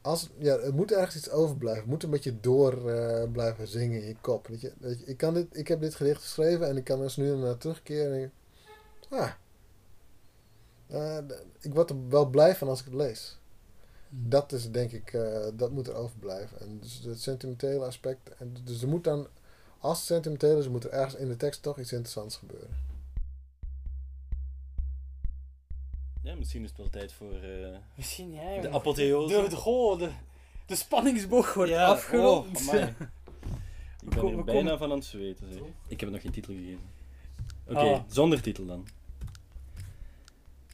Als, 0.00 0.30
ja, 0.38 0.58
het 0.58 0.74
moet 0.74 0.92
ergens 0.92 1.16
iets 1.16 1.30
overblijven. 1.30 1.82
Het 1.82 1.90
moet 1.90 2.02
een 2.02 2.10
beetje 2.10 2.40
door 2.40 2.90
eh, 2.90 3.30
blijven 3.32 3.68
zingen 3.68 4.00
in 4.00 4.08
je 4.08 4.16
kop. 4.20 4.48
Dat 4.48 4.60
je, 4.60 4.72
dat 4.78 4.98
je, 4.98 5.04
ik, 5.04 5.16
kan 5.16 5.34
dit, 5.34 5.46
ik 5.50 5.68
heb 5.68 5.80
dit 5.80 5.94
gedicht 5.94 6.20
geschreven 6.20 6.68
en 6.68 6.76
ik 6.76 6.84
kan 6.84 6.98
dus 6.98 7.16
nu 7.16 7.36
naar 7.36 7.56
terugkeren 7.56 8.22
en 8.22 8.32
ah, 9.08 9.30
eh, 10.86 11.18
ik 11.60 11.74
word 11.74 11.90
er 11.90 12.08
wel 12.08 12.26
blij 12.26 12.56
van 12.56 12.68
als 12.68 12.78
ik 12.78 12.84
het 12.84 12.94
lees. 12.94 13.38
Dat 14.08 14.52
is 14.52 14.70
denk 14.70 14.92
ik, 14.92 15.12
eh, 15.12 15.46
dat 15.54 15.70
moet 15.70 15.88
er 15.88 15.94
overblijven. 15.94 16.60
En 16.60 16.78
dus 16.80 17.00
het 17.04 17.20
sentimentele 17.22 17.84
aspect. 17.84 18.36
En 18.36 18.56
dus 18.64 18.82
er 18.82 18.88
moet 18.88 19.04
dan, 19.04 19.26
als 19.78 19.98
het 19.98 20.06
sentimenteel 20.06 20.58
is, 20.58 20.68
moet 20.68 20.84
er 20.84 20.90
ergens 20.90 21.14
in 21.14 21.28
de 21.28 21.36
tekst 21.36 21.62
toch 21.62 21.78
iets 21.78 21.92
interessants 21.92 22.36
gebeuren. 22.36 22.84
Ja, 26.22 26.34
misschien 26.34 26.62
is 26.62 26.68
het 26.68 26.78
wel 26.78 26.88
tijd 26.90 27.12
voor 27.12 27.32
eh, 27.32 27.76
Misschien 27.94 28.32
jij. 28.32 28.60
de 28.60 28.70
apotheose. 28.70 29.42
De, 29.42 29.48
de, 29.48 29.56
goh, 29.56 29.98
de, 29.98 30.10
de 30.66 30.74
spanningsboog 30.74 31.54
wordt 31.54 31.70
Ja, 31.70 31.86
afgerond. 31.86 32.68
oh. 32.68 32.74
Ik 34.02 34.08
ben 34.12 34.18
kom- 34.18 34.44
bijna 34.44 34.60
komen- 34.62 34.78
van 34.78 34.90
aan 34.90 34.96
het 34.96 35.06
zweten. 35.06 35.52
Zeg. 35.52 35.62
Ik 35.86 36.00
heb 36.00 36.10
nog 36.10 36.20
geen 36.20 36.32
titel 36.32 36.54
gegeven. 36.54 36.80
Oké, 37.68 37.78
Ah. 37.78 38.00
zonder 38.08 38.42
titel 38.42 38.66
dan. 38.66 38.86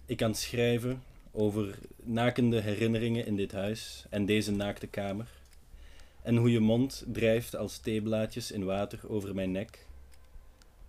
Ik 0.07 0.17
kan 0.17 0.35
schrijven 0.35 1.03
over 1.33 1.79
nakende 2.03 2.61
herinneringen 2.61 3.27
in 3.27 3.37
dit 3.37 3.53
huis 3.53 4.05
en 4.11 4.27
deze 4.27 4.53
naakte 4.53 4.87
kamer. 4.87 5.29
En 6.23 6.37
hoe 6.37 6.51
je 6.51 6.61
mond 6.61 7.05
drijft 7.07 7.57
als 7.57 7.79
theeblaadjes 7.79 8.51
in 8.51 8.65
water 8.65 9.01
over 9.09 9.35
mijn 9.35 9.51
nek. 9.51 9.87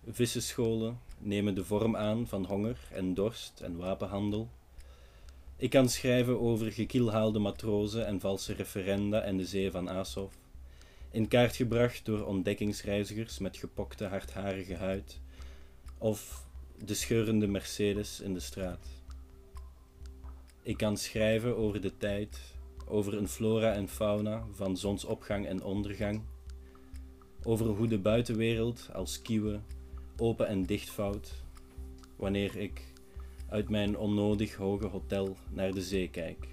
Vissenscholen 0.08 0.98
nemen 1.18 1.54
de 1.54 1.64
vorm 1.64 1.96
aan 1.96 2.26
van 2.26 2.44
honger 2.44 2.78
en 2.92 3.14
dorst 3.14 3.60
en 3.60 3.76
wapenhandel. 3.76 4.48
Ik 5.56 5.70
kan 5.70 5.88
schrijven 5.88 6.40
over 6.40 6.72
gekielhaalde 6.72 7.38
matrozen 7.38 8.06
en 8.06 8.20
valse 8.20 8.52
referenda 8.52 9.20
en 9.20 9.36
de 9.36 9.46
zee 9.46 9.70
van 9.70 9.90
Azov. 9.90 10.32
In 11.10 11.28
kaart 11.28 11.56
gebracht 11.56 12.04
door 12.04 12.24
ontdekkingsreizigers 12.24 13.38
met 13.38 13.56
gepokte 13.56 14.04
hardharige 14.04 14.74
huid. 14.74 15.20
Of 15.98 16.46
de 16.84 16.94
scheurende 16.94 17.46
Mercedes 17.46 18.20
in 18.20 18.34
de 18.34 18.40
straat. 18.40 18.93
Ik 20.64 20.76
kan 20.76 20.96
schrijven 20.96 21.56
over 21.56 21.80
de 21.80 21.96
tijd, 21.96 22.40
over 22.86 23.14
een 23.14 23.28
flora 23.28 23.72
en 23.72 23.88
fauna 23.88 24.46
van 24.52 24.76
zonsopgang 24.76 25.46
en 25.46 25.62
ondergang. 25.62 26.22
Over 27.42 27.66
hoe 27.66 27.86
de 27.86 27.98
buitenwereld 27.98 28.88
als 28.92 29.22
kieuwe 29.22 29.60
open 30.16 30.46
en 30.46 30.62
dichtvouwt 30.62 31.34
wanneer 32.16 32.56
ik 32.56 32.82
uit 33.48 33.68
mijn 33.68 33.98
onnodig 33.98 34.54
hoge 34.54 34.86
hotel 34.86 35.36
naar 35.50 35.72
de 35.72 35.82
zee 35.82 36.10
kijk. 36.10 36.48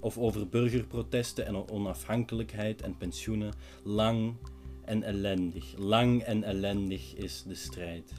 Of 0.00 0.18
over 0.18 0.48
burgerprotesten 0.48 1.46
en 1.46 1.68
onafhankelijkheid 1.70 2.82
en 2.82 2.96
pensioenen. 2.96 3.52
Lang 3.82 4.34
en 4.84 5.02
ellendig, 5.02 5.78
lang 5.78 6.22
en 6.22 6.42
ellendig 6.42 7.14
is 7.14 7.42
de 7.42 7.54
strijd. 7.54 8.12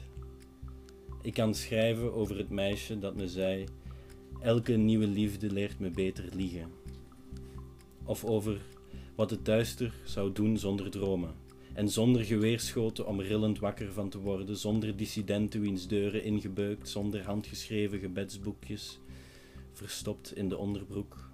Ik 1.22 1.34
kan 1.34 1.54
schrijven 1.54 2.14
over 2.14 2.36
het 2.36 2.50
meisje 2.50 2.98
dat 2.98 3.14
me 3.14 3.28
zei: 3.28 3.64
Elke 4.42 4.72
nieuwe 4.72 5.06
liefde 5.06 5.52
leert 5.52 5.78
me 5.78 5.90
beter 5.90 6.24
liegen. 6.34 6.70
Of 8.04 8.24
over 8.24 8.60
wat 9.14 9.30
het 9.30 9.44
duister 9.44 9.94
zou 10.04 10.32
doen 10.32 10.58
zonder 10.58 10.90
dromen. 10.90 11.34
En 11.72 11.88
zonder 11.88 12.24
geweerschoten 12.24 13.06
om 13.06 13.20
rillend 13.20 13.58
wakker 13.58 13.92
van 13.92 14.08
te 14.08 14.18
worden, 14.18 14.56
zonder 14.56 14.96
dissidenten 14.96 15.60
wiens 15.60 15.88
deuren 15.88 16.24
ingebeukt, 16.24 16.88
zonder 16.88 17.24
handgeschreven 17.24 17.98
gebedsboekjes, 17.98 19.00
verstopt 19.72 20.36
in 20.36 20.48
de 20.48 20.56
onderbroek. 20.56 21.30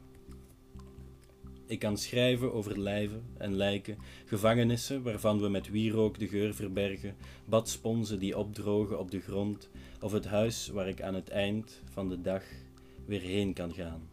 Ik 1.66 1.78
kan 1.78 1.98
schrijven 1.98 2.52
over 2.52 2.78
lijven 2.78 3.22
en 3.38 3.54
lijken, 3.54 3.98
gevangenissen 4.24 5.02
waarvan 5.02 5.40
we 5.40 5.48
met 5.48 5.70
wierook 5.70 6.18
de 6.18 6.28
geur 6.28 6.54
verbergen, 6.54 7.16
badsponsen 7.44 8.18
die 8.18 8.38
opdrogen 8.38 8.98
op 8.98 9.10
de 9.10 9.20
grond, 9.20 9.68
of 10.00 10.12
het 10.12 10.24
huis 10.24 10.68
waar 10.68 10.88
ik 10.88 11.02
aan 11.02 11.14
het 11.14 11.28
eind 11.28 11.80
van 11.92 12.08
de 12.08 12.20
dag 12.20 12.42
weer 13.08 13.20
heen 13.20 13.52
kan 13.52 13.74
gaan. 13.74 14.08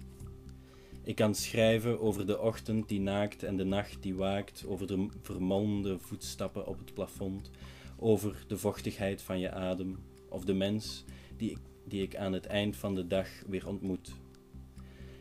Ik 1.03 1.15
kan 1.15 1.35
schrijven 1.35 1.99
over 1.99 2.25
de 2.25 2.39
ochtend 2.39 2.87
die 2.87 2.99
naakt 2.99 3.43
en 3.43 3.57
de 3.57 3.63
nacht 3.63 4.01
die 4.01 4.15
waakt, 4.15 4.65
over 4.67 4.87
de 4.87 5.07
vermolmde 5.21 5.99
voetstappen 5.99 6.67
op 6.67 6.79
het 6.79 6.93
plafond, 6.93 7.51
over 7.97 8.43
de 8.47 8.57
vochtigheid 8.57 9.21
van 9.21 9.39
je 9.39 9.51
adem, 9.51 9.97
of 10.29 10.45
de 10.45 10.53
mens 10.53 11.03
die 11.37 11.51
ik, 11.51 11.57
die 11.85 12.01
ik 12.01 12.15
aan 12.15 12.33
het 12.33 12.45
eind 12.45 12.75
van 12.75 12.95
de 12.95 13.07
dag 13.07 13.27
weer 13.47 13.67
ontmoet. 13.67 14.11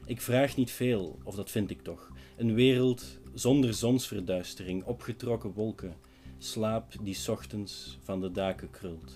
Ik 0.07 0.21
vraag 0.21 0.57
niet 0.57 0.71
veel, 0.71 1.19
of 1.25 1.35
dat 1.35 1.51
vind 1.51 1.71
ik 1.71 1.83
toch. 1.83 2.11
Een 2.37 2.55
wereld 2.55 3.19
zonder 3.35 3.75
zonsverduistering, 3.75 4.85
opgetrokken 4.85 5.53
wolken, 5.53 5.97
slaap 6.39 6.93
die 7.03 7.19
ochtends 7.29 7.99
van 8.03 8.21
de 8.21 8.31
daken 8.31 8.71
krult. 8.71 9.13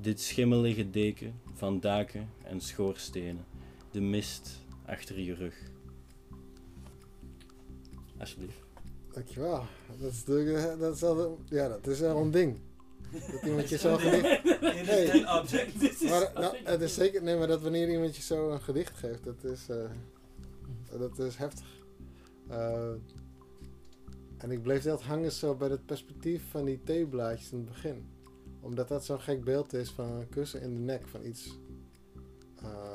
Dit 0.00 0.20
schimmelige 0.20 0.90
deken 0.90 1.40
van 1.52 1.80
daken 1.80 2.28
en 2.42 2.60
schoorstenen, 2.60 3.44
de 3.94 4.00
mist 4.00 4.50
achter 4.86 5.20
je 5.20 5.34
rug. 5.34 5.54
Alsjeblieft. 8.18 8.58
Dankjewel. 9.12 9.64
Dat 10.00 10.10
is, 10.12 10.24
de, 10.24 10.76
dat 10.78 10.94
is, 10.94 11.02
al, 11.02 11.38
ja, 11.48 11.68
dat 11.68 11.86
is 11.86 12.00
wel 12.00 12.20
een 12.20 12.30
ding. 12.30 12.58
Dat 13.32 13.42
iemand 13.42 13.68
je 13.68 13.78
zo 13.78 13.96
gedicht... 13.96 14.44
Is 15.82 16.00
Maar, 16.10 16.30
nou, 16.34 16.56
het 16.64 16.80
is 16.80 16.94
zeker... 16.94 17.22
Nee, 17.22 17.36
maar 17.36 17.46
dat 17.46 17.62
wanneer 17.62 17.90
iemand 17.90 18.16
je 18.16 18.22
zo 18.22 18.50
een 18.50 18.60
gedicht 18.60 18.96
geeft, 18.96 19.24
dat 19.24 19.44
is... 19.44 19.68
eh, 19.68 19.90
dat 20.98 21.18
is 21.18 21.36
heftig. 21.36 21.66
Eh, 22.48 22.92
en 24.38 24.50
ik 24.50 24.62
bleef 24.62 24.86
altijd 24.86 25.08
hangen 25.08 25.32
zo 25.32 25.54
bij 25.54 25.68
het 25.68 25.86
perspectief 25.86 26.42
van 26.50 26.64
die 26.64 26.80
theeblaadjes 26.84 27.52
in 27.52 27.58
het 27.58 27.66
begin. 27.66 28.06
Omdat 28.60 28.88
dat 28.88 29.04
zo'n 29.04 29.20
gek 29.20 29.44
beeld 29.44 29.72
is 29.72 29.90
van 29.90 30.10
een 30.10 30.28
kussen 30.28 30.60
in 30.60 30.74
de 30.74 30.80
nek. 30.80 31.08
Van 31.08 31.24
iets... 31.26 31.58
eh, 32.62 32.93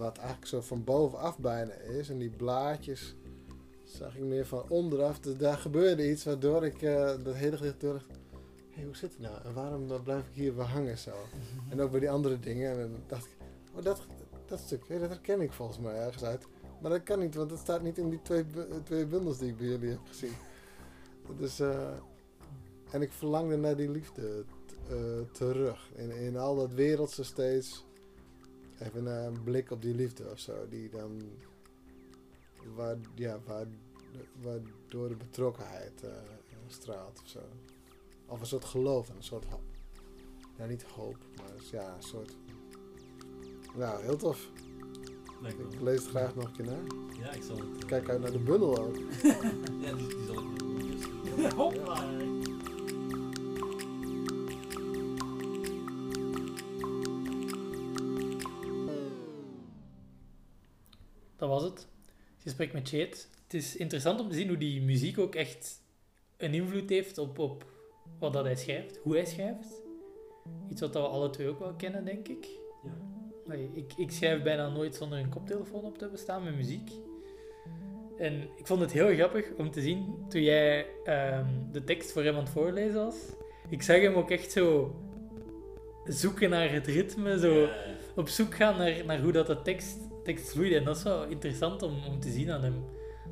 wat 0.00 0.18
eigenlijk 0.18 0.46
zo 0.48 0.60
van 0.60 0.84
bovenaf 0.84 1.38
bijna 1.38 1.72
is. 1.72 2.08
En 2.10 2.18
die 2.18 2.30
blaadjes 2.30 3.14
zag 3.84 4.16
ik 4.16 4.22
meer 4.22 4.46
van 4.46 4.64
onderaf. 4.68 5.20
Dus 5.20 5.36
daar 5.36 5.56
gebeurde 5.58 6.10
iets 6.10 6.24
waardoor 6.24 6.64
ik 6.64 6.82
eh, 6.82 7.10
dat 7.22 7.34
hele 7.34 7.56
gedicht 7.56 7.80
door 7.80 8.02
hey, 8.70 8.84
hoe 8.84 8.96
zit 8.96 9.10
het 9.12 9.20
nou? 9.20 9.34
En 9.44 9.54
waarom 9.54 9.90
eh, 9.92 10.02
blijf 10.02 10.26
ik 10.26 10.34
hier 10.34 10.56
weer 10.56 10.64
hangen 10.64 10.98
zo? 10.98 11.10
En 11.68 11.80
ook 11.80 11.90
bij 11.90 12.00
die 12.00 12.10
andere 12.10 12.40
dingen. 12.40 12.70
En 12.72 12.78
dan 12.78 12.90
dacht 13.06 13.24
ik, 13.26 13.36
oh, 13.74 13.82
dat, 13.84 14.00
dat 14.46 14.58
stuk, 14.58 14.88
dat 14.88 15.00
herken 15.00 15.40
ik 15.40 15.52
volgens 15.52 15.78
mij 15.78 15.94
ergens 15.94 16.24
uit. 16.24 16.46
Maar 16.80 16.90
dat 16.90 17.02
kan 17.02 17.18
niet, 17.18 17.34
want 17.34 17.50
dat 17.50 17.58
staat 17.58 17.82
niet 17.82 17.98
in 17.98 18.10
die 18.10 18.22
twee, 18.22 18.44
bu- 18.44 18.82
twee 18.84 19.06
bundels 19.06 19.38
die 19.38 19.48
ik 19.48 19.56
bij 19.56 19.66
jullie 19.66 19.90
heb 19.90 20.00
gezien. 20.08 20.32
Dus, 21.38 21.60
eh, 21.60 21.88
en 22.90 23.02
ik 23.02 23.12
verlangde 23.12 23.56
naar 23.56 23.76
die 23.76 23.90
liefde 23.90 24.44
eh, 24.88 24.96
terug. 25.32 25.90
In, 25.94 26.10
in 26.10 26.36
al 26.36 26.56
dat 26.56 26.72
wereldse 26.72 27.24
steeds 27.24 27.84
even 28.80 29.06
een 29.06 29.42
blik 29.42 29.70
op 29.70 29.82
die 29.82 29.94
liefde 29.94 30.30
of 30.30 30.38
zo. 30.38 30.68
Die 30.68 30.88
dan, 30.88 31.22
waar, 32.74 32.96
ja, 33.14 33.40
waar, 33.46 33.66
waardoor 34.42 35.08
de 35.08 35.16
betrokkenheid 35.16 36.02
eh, 36.02 36.10
straalt 36.66 37.20
of 37.22 37.28
zo. 37.28 37.40
Of 38.26 38.40
een 38.40 38.46
soort 38.46 38.64
geloof 38.64 39.08
en 39.08 39.16
een 39.16 39.22
soort 39.22 39.44
hoop. 39.44 39.62
Ja, 40.56 40.66
niet 40.66 40.82
hoop, 40.82 41.16
maar 41.36 41.56
dus 41.56 41.70
ja, 41.70 41.94
een 41.96 42.02
soort. 42.02 42.36
Nou, 43.76 44.02
heel 44.02 44.16
tof. 44.16 44.50
Ik 45.44 45.80
lees 45.80 45.98
het 46.00 46.08
graag 46.08 46.34
nog 46.34 46.44
een 46.44 46.52
keer 46.52 46.64
na. 46.64 46.76
Ja, 47.18 47.30
ik 47.32 47.42
zal 47.42 47.56
het... 47.56 47.82
eh, 47.82 47.86
Kijk 47.88 48.08
uit 48.08 48.20
naar 48.20 48.32
de 48.32 48.38
bundel 48.38 48.78
ook. 48.78 48.96
Ja, 49.80 49.92
die, 49.94 50.06
die 50.06 50.26
zal 50.26 50.34
ik 50.34 50.60
nog 51.56 52.02
eens 52.10 52.39
Dat 61.40 61.48
was 61.48 61.62
het. 61.62 61.78
Het 61.78 62.42
gesprek 62.42 62.72
met 62.72 62.88
Shade. 62.88 63.16
Het 63.42 63.54
is 63.54 63.76
interessant 63.76 64.20
om 64.20 64.28
te 64.28 64.34
zien 64.34 64.48
hoe 64.48 64.56
die 64.56 64.82
muziek 64.82 65.18
ook 65.18 65.34
echt 65.34 65.82
een 66.36 66.54
invloed 66.54 66.90
heeft 66.90 67.18
op, 67.18 67.38
op 67.38 67.64
wat 68.18 68.32
dat 68.32 68.44
hij 68.44 68.56
schrijft, 68.56 68.96
hoe 69.02 69.14
hij 69.14 69.24
schrijft. 69.24 69.82
Iets 70.70 70.80
wat 70.80 70.92
we 70.92 70.98
alle 70.98 71.30
twee 71.30 71.48
ook 71.48 71.58
wel 71.58 71.74
kennen, 71.74 72.04
denk 72.04 72.28
ik. 72.28 72.48
Ja. 72.84 72.96
Nee, 73.46 73.70
ik, 73.72 73.92
ik 73.96 74.10
schrijf 74.10 74.42
bijna 74.42 74.68
nooit 74.68 74.94
zonder 74.94 75.18
een 75.18 75.28
koptelefoon 75.28 75.84
op 75.84 75.94
te 75.94 76.00
hebben 76.00 76.18
staan 76.18 76.44
met 76.44 76.56
muziek. 76.56 76.90
En 78.18 78.42
ik 78.56 78.66
vond 78.66 78.80
het 78.80 78.92
heel 78.92 79.14
grappig 79.14 79.50
om 79.56 79.70
te 79.70 79.80
zien 79.80 80.24
toen 80.28 80.42
jij 80.42 80.86
ehm, 81.04 81.46
de 81.72 81.84
tekst 81.84 82.12
voor 82.12 82.22
hem 82.22 82.34
aan 82.34 82.40
het 82.40 82.50
voorlezen 82.52 83.04
was. 83.04 83.16
Ik 83.68 83.82
zag 83.82 84.00
hem 84.00 84.14
ook 84.14 84.30
echt 84.30 84.52
zo 84.52 84.96
zoeken 86.04 86.50
naar 86.50 86.72
het 86.72 86.86
ritme, 86.86 87.38
zo 87.38 87.68
op 88.16 88.28
zoek 88.28 88.54
gaan 88.54 88.76
naar, 88.76 89.04
naar 89.04 89.20
hoe 89.20 89.32
dat 89.32 89.46
de 89.46 89.62
tekst, 89.62 89.98
tekst 90.24 90.50
vloeide. 90.52 90.76
En 90.76 90.84
dat 90.84 90.96
is 90.96 91.02
wel 91.02 91.24
interessant 91.26 91.82
om, 91.82 91.92
om 92.08 92.20
te 92.20 92.30
zien 92.30 92.50
aan 92.50 92.62
hem. 92.62 92.74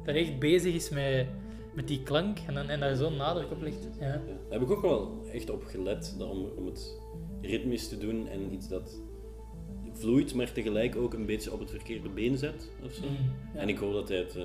Dat 0.05 0.15
hij 0.15 0.23
echt 0.25 0.39
bezig 0.39 0.75
is 0.75 0.89
met, 0.91 1.27
met 1.75 1.89
die 1.89 2.03
klank 2.03 2.39
en, 2.47 2.55
dan- 2.55 2.69
en 2.69 2.81
daar 2.81 2.97
zo'n 2.97 3.17
nadruk 3.17 3.51
op 3.51 3.61
legt. 3.63 3.89
Ja. 4.01 4.07
Ja, 4.07 4.13
daar 4.27 4.59
heb 4.59 4.63
ik 4.63 4.71
ook 4.71 4.83
wel 4.83 5.23
echt 5.33 5.51
op 5.51 5.65
gelet 5.65 6.17
om, 6.19 6.47
om 6.57 6.67
het 6.67 7.01
ritmisch 7.43 7.89
te 7.89 7.99
doen 7.99 8.29
en 8.29 8.53
iets 8.53 8.69
dat 8.69 9.01
vloeit, 9.93 10.35
maar 10.35 10.53
tegelijk 10.53 10.97
ook 10.97 11.15
een 11.15 11.27
beetje 11.27 11.53
op 11.53 11.61
het 11.61 11.71
verkeerde 11.71 12.09
been 12.09 12.39
zet 12.39 12.71
of 12.85 12.93
zo. 12.93 13.03
Mm, 13.09 13.17
ja. 13.55 13.61
En 13.61 13.69
ik 13.69 13.79
hoop 13.79 13.93
dat 13.93 14.09
hij 14.09 14.19
het 14.19 14.37
eh, 14.37 14.45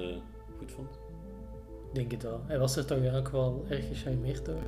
goed 0.58 0.72
vond. 0.72 0.90
Ik 1.90 1.96
denk 2.00 2.12
het 2.12 2.24
wel. 2.24 2.42
Hij 2.46 2.60
was 2.60 2.76
er 2.76 2.86
toch 2.86 3.14
ook 3.16 3.30
wel 3.30 3.66
erg 3.70 3.88
gecharmeerd 3.88 4.46
door. 4.46 4.62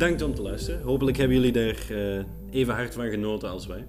Bedankt 0.00 0.22
om 0.22 0.34
te 0.34 0.42
luisteren. 0.42 0.82
Hopelijk 0.82 1.16
hebben 1.16 1.36
jullie 1.36 1.52
daar 1.52 1.90
eh, 1.90 2.24
even 2.50 2.74
hard 2.74 2.94
van 2.94 3.10
genoten 3.10 3.50
als 3.50 3.66
wij. 3.66 3.86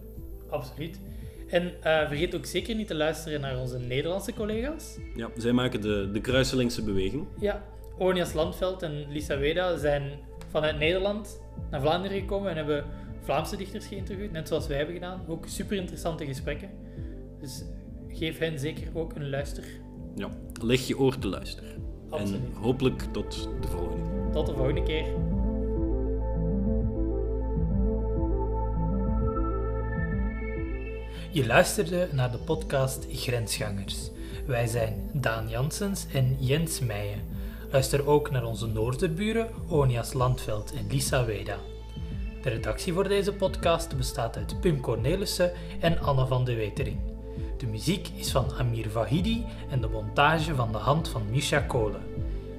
Absoluut. 0.50 1.00
En 1.48 1.72
eh, 1.82 2.08
vergeet 2.08 2.36
ook 2.36 2.46
zeker 2.46 2.76
niet 2.76 2.88
te 2.88 2.96
luisteren 2.96 3.42
naar 3.42 3.60
onze 3.60 3.80
Nederlandse 3.80 4.34
collega's. 4.34 4.98
Ja, 5.16 5.30
zij 5.38 5.52
maken 5.52 5.82
de, 5.82 6.10
de 6.14 6.22
Kruiselingse 6.22 6.84
beweging. 6.84 7.28
Ja, 7.40 7.64
Ornias 7.98 8.34
Landveld 8.34 8.82
en 8.82 9.06
Lisa 9.10 9.38
Weda 9.38 9.78
zijn 9.78 10.04
vanuit 10.50 10.80
Nederland 10.80 11.42
naar 11.70 11.82
Vlaanderen 11.82 12.20
gekomen 12.20 12.50
en 12.50 12.56
hebben 12.56 12.86
Vlaamse 13.22 13.58
dichters 13.58 13.86
geïnterviewd, 13.86 14.32
net 14.32 14.48
zoals 14.48 14.68
wij 14.68 14.78
hebben 14.78 14.96
gedaan. 14.96 15.22
Ook 15.28 15.46
super 15.48 15.78
interessante 15.78 16.26
gesprekken. 16.26 16.70
Dus 17.40 17.64
geef 18.08 18.38
hen 18.38 18.60
zeker 18.60 18.88
ook 18.94 19.16
een 19.16 19.30
luister. 19.30 19.64
Ja, 20.16 20.30
leg 20.62 20.88
je 20.88 20.98
oor 20.98 21.18
te 21.18 21.28
luisteren. 21.28 21.70
Absoluut. 22.10 22.42
En 22.42 22.62
hopelijk 22.62 23.02
tot 23.12 23.50
de 23.62 23.68
volgende 23.68 24.04
keer. 24.04 24.32
Tot 24.32 24.46
de 24.46 24.54
volgende 24.54 24.84
keer. 24.84 25.06
Je 31.34 31.46
luisterde 31.46 32.08
naar 32.12 32.32
de 32.32 32.38
podcast 32.38 33.06
Grensgangers. 33.12 34.10
Wij 34.46 34.68
zijn 34.68 35.10
Daan 35.14 35.50
Janssens 35.50 36.06
en 36.14 36.36
Jens 36.40 36.80
Meijen. 36.80 37.22
Luister 37.72 38.08
ook 38.08 38.32
naar 38.32 38.44
onze 38.44 38.68
noorderburen 38.68 39.50
Onias 39.70 40.14
Landveld 40.14 40.74
en 40.74 40.88
Lisa 40.90 41.26
Weda. 41.26 41.58
De 42.42 42.50
redactie 42.50 42.94
voor 42.94 43.08
deze 43.08 43.34
podcast 43.34 43.98
bestaat 43.98 44.38
uit 44.38 44.60
Pim 44.60 44.82
Cornelissen 44.82 45.52
en 45.80 46.00
Anne 46.00 46.26
van 46.28 46.46
de 46.46 46.56
Wetering. 46.56 47.00
De 47.58 47.66
muziek 47.68 48.08
is 48.16 48.32
van 48.32 48.54
Amir 48.54 48.90
Vahidi 48.90 49.46
en 49.70 49.82
de 49.82 49.88
montage 49.88 50.56
van 50.56 50.72
de 50.72 50.78
hand 50.78 51.10
van 51.10 51.30
Misha 51.30 51.60
Kolen. 51.60 52.02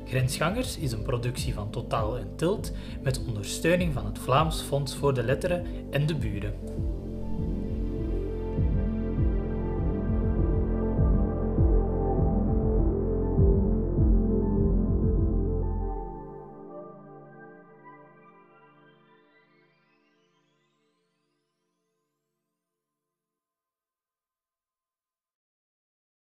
Grensgangers 0.06 0.78
is 0.78 0.92
een 0.92 1.02
productie 1.02 1.54
van 1.54 1.70
Totaal 1.70 2.18
en 2.18 2.36
Tilt 2.36 2.72
met 3.02 3.24
ondersteuning 3.26 3.92
van 3.92 4.06
het 4.06 4.18
Vlaams 4.18 4.60
Fonds 4.60 4.94
voor 4.94 5.14
de 5.14 5.22
Letteren 5.22 5.66
en 5.90 6.06
de 6.06 6.14
Buren. 6.14 6.54